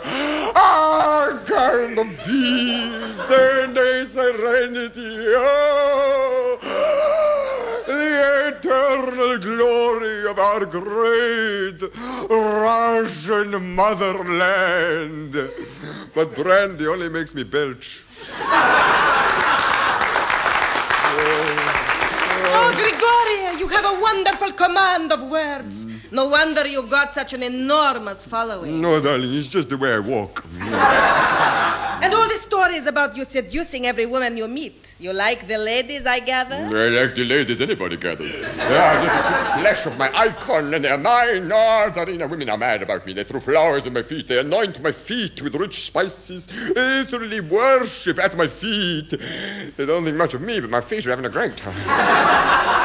kind 1.45 1.97
of 1.97 2.07
peace 2.23 3.29
and 3.29 3.77
a 3.77 4.05
serenity. 4.05 5.33
Oh, 5.35 6.59
the 7.87 8.55
eternal 8.55 9.37
glory 9.39 10.27
of 10.29 10.37
our 10.39 10.65
great 10.65 11.81
Russian 12.29 13.75
motherland. 13.75 15.33
But 16.13 16.35
brandy 16.35 16.87
only 16.87 17.09
makes 17.09 17.33
me 17.33 17.43
belch. 17.43 18.03
Oh, 22.55 22.71
Grigori, 22.75 23.59
you 23.59 23.67
have 23.67 23.85
a 23.85 23.99
wonderful 24.01 24.51
command 24.51 25.11
of 25.11 25.23
words. 25.23 25.87
No 26.13 26.27
wonder 26.29 26.67
you've 26.67 26.91
got 26.91 27.11
such 27.11 27.33
an 27.33 27.41
enormous 27.41 28.23
following. 28.23 28.79
No, 28.79 29.01
darling, 29.01 29.33
it's 29.33 29.47
just 29.47 29.67
the 29.67 29.77
way 29.77 29.95
I 29.95 29.99
walk. 29.99 30.45
And 30.61 32.13
all 32.13 32.27
the 32.27 32.37
stories 32.37 32.85
about 32.85 33.17
you 33.17 33.25
seducing 33.25 33.87
every 33.87 34.05
woman 34.05 34.37
you 34.37 34.47
meet. 34.47 34.93
You 34.99 35.11
like 35.11 35.47
the 35.47 35.57
ladies, 35.57 36.05
I 36.05 36.19
gather? 36.19 36.55
Mm, 36.55 36.75
I 36.75 37.01
like 37.01 37.15
the 37.15 37.23
ladies 37.25 37.61
anybody 37.61 37.97
gathers. 37.97 38.31
They 38.31 38.77
are 38.77 39.05
just 39.05 39.15
a 39.15 39.21
quick 39.23 39.47
flash 39.59 39.85
of 39.87 39.97
my 39.97 40.11
icon, 40.15 40.71
and 40.71 40.85
they're 40.85 40.97
mine. 40.99 41.51
Oh, 41.51 41.91
Tsarina, 41.91 42.29
women 42.29 42.47
are 42.49 42.57
mad 42.59 42.83
about 42.83 43.07
me. 43.07 43.13
They 43.13 43.23
throw 43.23 43.39
flowers 43.39 43.87
at 43.87 43.93
my 43.93 44.03
feet. 44.03 44.27
They 44.27 44.37
anoint 44.37 44.83
my 44.83 44.91
feet 44.91 45.41
with 45.41 45.55
rich 45.55 45.85
spices. 45.85 46.45
They 46.45 46.99
literally 46.99 47.39
worship 47.39 48.19
at 48.19 48.37
my 48.37 48.47
feet. 48.47 49.09
They 49.09 49.85
don't 49.85 50.05
think 50.05 50.17
much 50.17 50.35
of 50.35 50.41
me, 50.41 50.59
but 50.59 50.69
my 50.69 50.81
feet 50.81 51.07
are 51.07 51.09
having 51.09 51.25
a 51.25 51.29
great 51.29 51.57
time. 51.57 52.81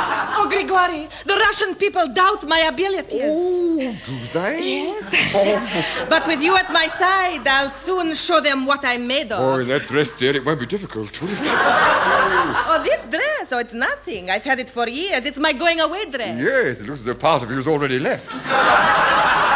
Oh, 0.48 0.50
Grigori, 0.50 1.08
the 1.26 1.34
Russian 1.34 1.74
people 1.74 2.08
doubt 2.08 2.46
my 2.48 2.61
abilities. 2.61 3.20
Oh, 3.22 3.76
do 3.76 4.16
they? 4.32 4.58
Yes. 4.62 5.14
Oh. 5.34 6.06
But 6.08 6.26
with 6.26 6.40
you 6.42 6.56
at 6.56 6.72
my 6.72 6.87
side, 6.87 7.46
I'll 7.46 7.68
soon 7.68 8.14
show 8.14 8.40
them 8.40 8.64
what 8.64 8.82
I'm 8.82 9.06
made 9.06 9.30
of. 9.30 9.40
Oh, 9.40 9.58
in 9.58 9.68
that 9.68 9.87
dress, 9.87 10.14
dear, 10.16 10.34
it 10.34 10.42
won't 10.44 10.58
be 10.58 10.64
difficult, 10.66 11.20
will 11.20 11.28
it? 11.32 11.38
Oh, 11.40 12.80
this 12.82 13.04
dress? 13.04 13.52
Oh, 13.52 13.58
it's 13.58 13.74
nothing. 13.74 14.30
I've 14.30 14.44
had 14.44 14.58
it 14.58 14.70
for 14.70 14.88
years. 14.88 15.26
It's 15.26 15.38
my 15.38 15.52
going 15.52 15.80
away 15.80 16.06
dress. 16.06 16.40
Yes, 16.40 16.80
it 16.80 16.87
looks 16.87 17.00
as 17.00 17.04
though 17.04 17.14
part 17.14 17.42
of 17.42 17.50
you 17.50 17.56
you's 17.56 17.66
already 17.68 17.98
left. 17.98 18.30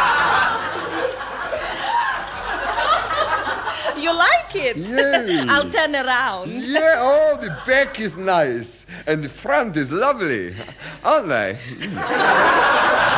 You 3.97 4.13
like 4.17 4.53
it? 4.55 4.75
Yes. 4.77 5.45
I'll 5.49 5.69
turn 5.69 5.95
around. 5.95 6.51
Yeah, 6.51 6.95
oh, 6.99 7.37
the 7.39 7.55
back 7.65 8.01
is 8.01 8.17
nice, 8.17 8.82
and 9.05 9.23
the 9.23 9.29
front 9.29 9.75
is 9.77 9.91
lovely, 9.91 10.55
aren't 11.03 11.27
they? 11.27 11.57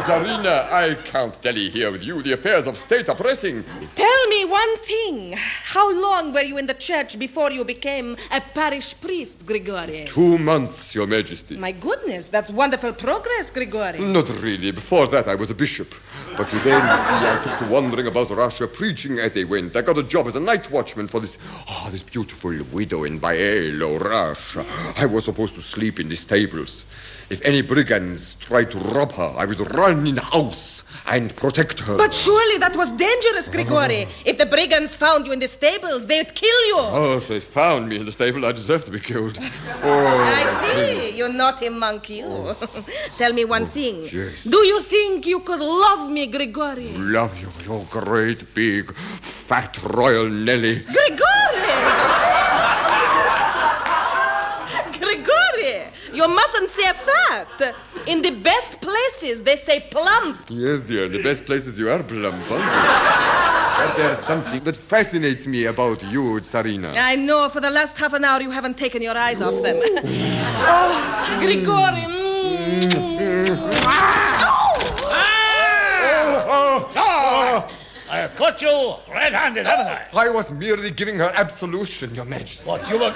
Tsarina, 0.00 0.70
I 0.72 0.94
can't 0.94 1.40
dally 1.40 1.70
here 1.70 1.90
with 1.90 2.04
you. 2.04 2.22
The 2.22 2.32
affairs 2.32 2.66
of 2.66 2.76
state 2.76 3.08
are 3.08 3.14
pressing. 3.14 3.64
Tell 3.94 4.28
me 4.28 4.44
one 4.44 4.76
thing. 4.78 5.34
How 5.36 5.92
long 5.92 6.32
were 6.32 6.42
you 6.42 6.58
in 6.58 6.66
the 6.66 6.74
church 6.74 7.18
before 7.18 7.50
you 7.50 7.64
became 7.64 8.16
a 8.30 8.40
parish 8.40 8.98
priest, 9.00 9.46
Grigori? 9.46 10.06
Two 10.06 10.38
months, 10.38 10.94
Your 10.94 11.06
Majesty. 11.06 11.56
My 11.56 11.72
goodness, 11.72 12.28
that's 12.28 12.50
wonderful 12.50 12.92
progress, 12.92 13.50
Grigori. 13.50 13.98
Not 14.00 14.28
really. 14.42 14.70
Before 14.70 15.06
that, 15.08 15.28
I 15.28 15.34
was 15.34 15.50
a 15.50 15.54
bishop. 15.54 15.94
But 16.36 16.48
see, 16.48 16.58
I 16.64 17.40
took 17.44 17.58
to 17.66 17.72
wandering 17.72 18.06
about 18.06 18.30
Russia, 18.30 18.66
preaching 18.66 19.18
as 19.18 19.36
I 19.36 19.44
went. 19.44 19.76
I 19.76 19.82
got 19.82 19.98
a 19.98 20.02
job 20.02 20.26
as 20.26 20.36
a 20.36 20.40
night 20.40 20.70
watchman 20.70 21.08
for 21.08 21.20
this, 21.20 21.38
oh, 21.68 21.88
this 21.90 22.02
beautiful 22.02 22.56
widow 22.72 23.04
in 23.04 23.20
Byelorussia. 23.20 24.64
I 24.96 25.06
was 25.06 25.24
supposed 25.24 25.54
to 25.54 25.62
sleep 25.62 26.00
in 26.00 26.08
the 26.08 26.16
stables. 26.16 26.84
If 27.34 27.42
any 27.42 27.62
brigands 27.62 28.34
tried 28.34 28.70
to 28.70 28.78
rob 28.78 29.10
her, 29.14 29.34
I 29.36 29.44
would 29.44 29.58
run 29.74 30.06
in 30.06 30.14
the 30.14 30.20
house 30.20 30.84
and 31.04 31.34
protect 31.34 31.80
her. 31.80 31.96
But 31.96 32.14
surely 32.14 32.58
that 32.58 32.76
was 32.76 32.92
dangerous, 32.92 33.48
Grigori. 33.48 34.06
If 34.24 34.38
the 34.38 34.46
brigands 34.46 34.94
found 34.94 35.26
you 35.26 35.32
in 35.32 35.40
the 35.40 35.48
stables, 35.48 36.06
they'd 36.06 36.32
kill 36.32 36.60
you. 36.70 36.76
Oh, 36.78 37.16
if 37.16 37.26
they 37.26 37.40
found 37.40 37.88
me 37.88 37.96
in 37.96 38.04
the 38.04 38.12
stable, 38.12 38.46
I 38.46 38.52
deserve 38.52 38.84
to 38.84 38.92
be 38.92 39.00
killed. 39.00 39.36
Oh, 39.82 40.32
I 40.38 40.42
see. 40.62 41.18
You 41.18 41.28
naughty 41.28 41.70
monkey. 41.70 42.18
you. 42.22 42.26
Oh. 42.28 42.84
Tell 43.18 43.32
me 43.32 43.44
one 43.44 43.64
oh, 43.64 43.76
thing. 43.78 43.96
yes. 44.12 44.44
Do 44.44 44.58
you 44.72 44.80
think 44.82 45.26
you 45.26 45.40
could 45.40 45.60
love 45.60 46.12
me, 46.16 46.28
Grigori? 46.28 46.92
Love 47.18 47.34
you, 47.42 47.50
you 47.66 47.84
great, 47.90 48.40
big, 48.54 48.94
fat 49.48 49.72
royal 49.82 50.28
Nelly. 50.28 50.76
Grigori! 50.96 52.14
Grigori! 55.00 55.82
You 56.14 56.28
mustn't 56.28 56.70
say 56.70 56.92
fat. 56.92 57.74
In 58.06 58.22
the 58.22 58.30
best 58.30 58.80
places, 58.80 59.42
they 59.42 59.56
say 59.56 59.80
plump. 59.90 60.46
Yes, 60.48 60.82
dear, 60.82 61.08
the 61.08 61.22
best 61.22 61.44
places 61.44 61.78
you 61.78 61.90
are 61.90 62.02
plump, 62.02 62.50
aren't 62.50 62.64
you? 62.64 63.34
But 63.76 63.96
there's 63.96 64.18
something 64.20 64.62
that 64.62 64.76
fascinates 64.76 65.48
me 65.48 65.64
about 65.64 66.00
you, 66.04 66.40
Tsarina. 66.40 66.94
I 66.96 67.16
know 67.16 67.48
for 67.48 67.60
the 67.60 67.70
last 67.70 67.98
half 67.98 68.12
an 68.12 68.24
hour 68.24 68.40
you 68.40 68.52
haven't 68.52 68.78
taken 68.78 69.02
your 69.02 69.18
eyes 69.18 69.40
off 69.42 69.60
them. 69.62 69.80
oh, 69.82 71.38
Grigori. 71.40 72.06
Mm. 72.06 72.82
Mm. 73.18 73.58
Ah! 73.84 74.38
Ah! 75.02 75.10
Ah! 75.10 75.64
Oh, 76.16 76.90
oh, 76.92 76.92
oh. 76.96 77.68
so, 77.68 77.83
I 78.14 78.18
have 78.18 78.36
caught 78.36 78.62
you 78.62 78.94
red-handed, 79.12 79.66
haven't 79.66 79.88
I? 79.88 80.06
I 80.12 80.28
was 80.28 80.52
merely 80.52 80.92
giving 80.92 81.16
her 81.18 81.32
absolution, 81.34 82.14
Your 82.14 82.24
Majesty. 82.24 82.64
What 82.64 82.88
you 82.88 83.00
were, 83.00 83.10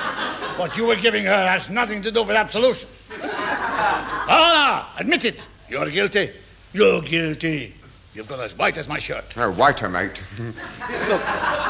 what 0.56 0.76
you 0.76 0.86
were 0.86 0.96
giving 0.96 1.24
her 1.24 1.46
has 1.46 1.70
nothing 1.70 2.02
to 2.02 2.10
do 2.10 2.24
with 2.24 2.34
absolution. 2.34 2.88
Ah, 3.22 4.92
admit 4.98 5.24
it. 5.24 5.46
You're 5.68 5.88
guilty. 5.88 6.32
You're 6.72 7.00
guilty. 7.00 7.76
You've 8.12 8.26
got 8.26 8.40
as 8.40 8.58
white 8.58 8.76
as 8.76 8.88
my 8.88 8.98
shirt. 8.98 9.38
Uh, 9.38 9.48
whiter, 9.52 9.88
mate. 9.88 10.20
Look, 10.40 11.22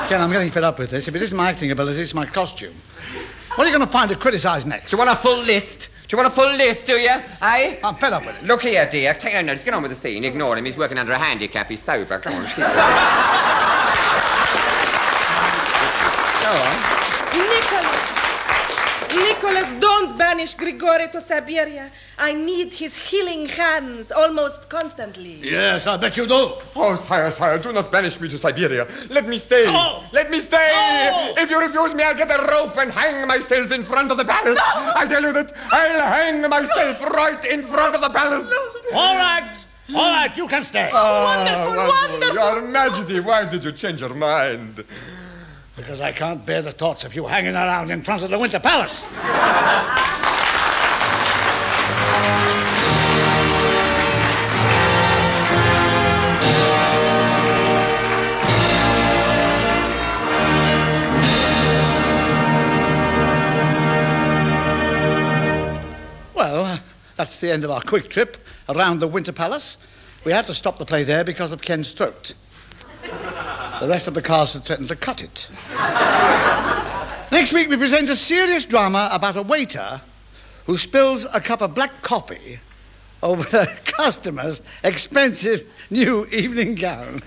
Ken, 0.08 0.22
I'm 0.22 0.32
getting 0.32 0.50
fed 0.50 0.64
up 0.64 0.78
with 0.78 0.88
this. 0.88 1.06
If 1.06 1.14
it 1.14 1.20
isn't 1.20 1.36
my 1.36 1.50
acting 1.50 1.70
ability, 1.70 2.00
it's 2.00 2.14
my 2.14 2.24
costume. 2.24 2.76
What 3.56 3.66
are 3.66 3.70
you 3.70 3.76
going 3.76 3.86
to 3.86 3.92
find 3.92 4.08
to 4.08 4.16
criticise 4.16 4.64
next? 4.64 4.90
Do 4.90 4.96
you 4.96 5.04
want 5.04 5.10
a 5.10 5.20
full 5.20 5.42
list? 5.42 5.90
Do 6.08 6.16
you 6.16 6.22
want 6.22 6.32
a 6.32 6.34
full 6.34 6.56
list, 6.56 6.86
do 6.86 6.94
you? 6.94 7.10
Eh? 7.10 7.76
I'm 7.84 7.94
fed 7.96 8.14
up 8.14 8.24
with 8.24 8.38
it. 8.38 8.44
Look 8.46 8.62
here, 8.62 8.88
dear. 8.90 9.12
Take 9.12 9.34
no 9.34 9.42
notice. 9.42 9.62
Get 9.62 9.74
on 9.74 9.82
with 9.82 9.90
the 9.90 9.94
scene. 9.94 10.24
Ignore 10.24 10.56
him. 10.56 10.64
He's 10.64 10.78
working 10.78 10.96
under 10.96 11.12
a 11.12 11.18
handicap. 11.18 11.68
He's 11.68 11.82
sober. 11.82 12.18
Come 12.18 12.32
on. 12.32 12.44
Go 16.42 16.50
on. 16.50 16.97
Nicholas! 19.38 19.70
Nicholas, 19.72 19.80
don't 19.80 20.18
banish 20.18 20.54
Grigori 20.54 21.08
to 21.08 21.20
Siberia. 21.20 21.90
I 22.18 22.34
need 22.34 22.72
his 22.72 22.96
healing 22.96 23.46
hands 23.46 24.10
almost 24.10 24.68
constantly. 24.68 25.34
Yes, 25.42 25.86
I 25.86 25.96
bet 25.96 26.16
you 26.16 26.26
do. 26.26 26.52
Oh, 26.76 26.96
sire, 26.96 27.30
sire, 27.30 27.58
do 27.58 27.72
not 27.72 27.90
banish 27.90 28.20
me 28.20 28.28
to 28.28 28.38
Siberia. 28.38 28.86
Let 29.10 29.28
me 29.28 29.38
stay. 29.38 29.64
No. 29.64 30.02
Let 30.12 30.30
me 30.30 30.40
stay. 30.40 30.70
No. 31.12 31.42
If 31.42 31.50
you 31.50 31.60
refuse 31.60 31.94
me, 31.94 32.02
I'll 32.04 32.14
get 32.14 32.30
a 32.30 32.42
rope 32.50 32.76
and 32.78 32.90
hang 32.90 33.26
myself 33.26 33.70
in 33.72 33.82
front 33.82 34.10
of 34.10 34.16
the 34.16 34.24
palace. 34.24 34.58
I 34.62 35.06
tell 35.08 35.22
you 35.22 35.32
that 35.32 35.52
I'll 35.70 36.12
hang 36.12 36.42
myself 36.48 37.02
right 37.10 37.44
in 37.44 37.62
front 37.62 37.94
of 37.94 38.00
the 38.00 38.10
palace. 38.10 38.50
All 38.94 39.16
right. 39.16 39.64
All 39.94 40.12
right, 40.12 40.36
you 40.36 40.46
can 40.46 40.62
stay. 40.64 40.90
oh 40.92 41.24
wonderful, 41.24 41.80
ah, 41.80 42.08
wonderful. 42.10 42.34
Your 42.34 42.60
Majesty, 42.60 43.20
why 43.20 43.46
did 43.46 43.64
you 43.64 43.72
change 43.72 44.00
your 44.02 44.14
mind? 44.14 44.84
Because 45.78 46.00
I 46.00 46.10
can't 46.10 46.44
bear 46.44 46.60
the 46.60 46.72
thoughts 46.72 47.04
of 47.04 47.14
you 47.14 47.28
hanging 47.28 47.54
around 47.54 47.92
in 47.92 48.02
front 48.02 48.24
of 48.24 48.30
the 48.30 48.38
Winter 48.38 48.58
Palace. 48.58 49.00
Well, 66.34 66.64
uh, 66.64 66.78
that's 67.14 67.38
the 67.38 67.52
end 67.52 67.62
of 67.62 67.70
our 67.70 67.80
quick 67.80 68.10
trip 68.10 68.36
around 68.68 68.98
the 68.98 69.06
Winter 69.06 69.32
Palace. 69.32 69.78
We 70.24 70.32
had 70.32 70.48
to 70.48 70.54
stop 70.54 70.78
the 70.78 70.84
play 70.84 71.04
there 71.04 71.22
because 71.22 71.52
of 71.52 71.62
Ken's 71.62 71.92
throat. 71.92 72.34
The 73.80 73.86
rest 73.88 74.08
of 74.08 74.14
the 74.14 74.22
cast 74.22 74.54
had 74.54 74.64
threatened 74.64 74.88
to 74.88 74.96
cut 74.96 75.22
it. 75.22 75.48
Next 77.30 77.52
week, 77.52 77.68
we 77.68 77.76
present 77.76 78.10
a 78.10 78.16
serious 78.16 78.64
drama 78.64 79.08
about 79.12 79.36
a 79.36 79.42
waiter 79.42 80.00
who 80.66 80.76
spills 80.76 81.26
a 81.32 81.40
cup 81.40 81.60
of 81.60 81.74
black 81.74 82.02
coffee 82.02 82.58
over 83.22 83.44
the 83.44 83.70
customer's 83.84 84.62
expensive 84.82 85.66
new 85.90 86.26
evening 86.26 86.74
gown. 86.74 87.22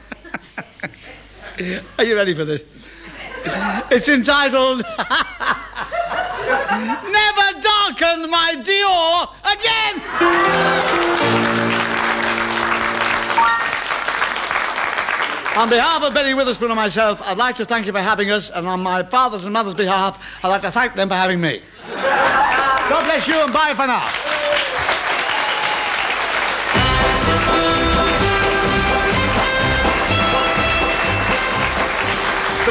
Are 1.97 2.03
you 2.03 2.15
ready 2.15 2.33
for 2.33 2.43
this? 2.43 2.65
It's 3.89 4.09
entitled 4.09 4.83
Never 6.71 7.61
Darken 7.61 8.29
My 8.29 8.55
Dior 8.63 9.29
Again! 9.43 11.20
On 15.57 15.69
behalf 15.69 16.01
of 16.01 16.13
Betty 16.13 16.33
Witherspoon 16.33 16.71
and 16.71 16.77
myself, 16.77 17.21
I'd 17.21 17.37
like 17.37 17.55
to 17.55 17.65
thank 17.65 17.85
you 17.85 17.91
for 17.91 17.99
having 17.99 18.31
us, 18.31 18.49
and 18.49 18.65
on 18.67 18.81
my 18.81 19.03
father's 19.03 19.43
and 19.43 19.51
mother's 19.51 19.75
behalf, 19.75 20.43
I'd 20.43 20.47
like 20.47 20.61
to 20.61 20.71
thank 20.71 20.95
them 20.95 21.09
for 21.09 21.15
having 21.15 21.41
me. 21.41 21.61
God 21.93 23.03
bless 23.03 23.27
you, 23.27 23.35
and 23.35 23.51
bye 23.51 23.73
for 23.75 23.85
now. 23.85 24.40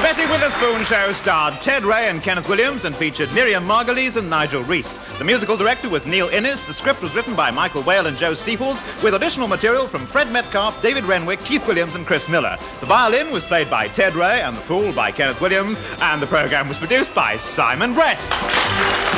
The 0.00 0.06
Betty 0.06 0.32
Witherspoon 0.32 0.82
Show 0.84 1.12
starred 1.12 1.60
Ted 1.60 1.84
Ray 1.84 2.08
and 2.08 2.22
Kenneth 2.22 2.48
Williams 2.48 2.86
and 2.86 2.96
featured 2.96 3.30
Miriam 3.34 3.66
Margolyes 3.66 4.16
and 4.16 4.30
Nigel 4.30 4.62
Rees. 4.62 4.98
The 5.18 5.24
musical 5.24 5.58
director 5.58 5.90
was 5.90 6.06
Neil 6.06 6.28
Innes. 6.28 6.64
The 6.64 6.72
script 6.72 7.02
was 7.02 7.14
written 7.14 7.36
by 7.36 7.50
Michael 7.50 7.82
Whale 7.82 8.06
and 8.06 8.16
Joe 8.16 8.32
Steeples, 8.32 8.80
with 9.02 9.12
additional 9.12 9.46
material 9.46 9.86
from 9.86 10.06
Fred 10.06 10.32
Metcalf, 10.32 10.80
David 10.80 11.04
Renwick, 11.04 11.40
Keith 11.40 11.66
Williams, 11.68 11.96
and 11.96 12.06
Chris 12.06 12.30
Miller. 12.30 12.56
The 12.80 12.86
violin 12.86 13.30
was 13.30 13.44
played 13.44 13.68
by 13.68 13.88
Ted 13.88 14.14
Ray 14.14 14.40
and 14.40 14.56
the 14.56 14.60
Fool 14.62 14.90
by 14.94 15.12
Kenneth 15.12 15.42
Williams, 15.42 15.78
and 16.00 16.22
the 16.22 16.26
program 16.26 16.66
was 16.66 16.78
produced 16.78 17.14
by 17.14 17.36
Simon 17.36 17.92
Brett. 17.92 19.09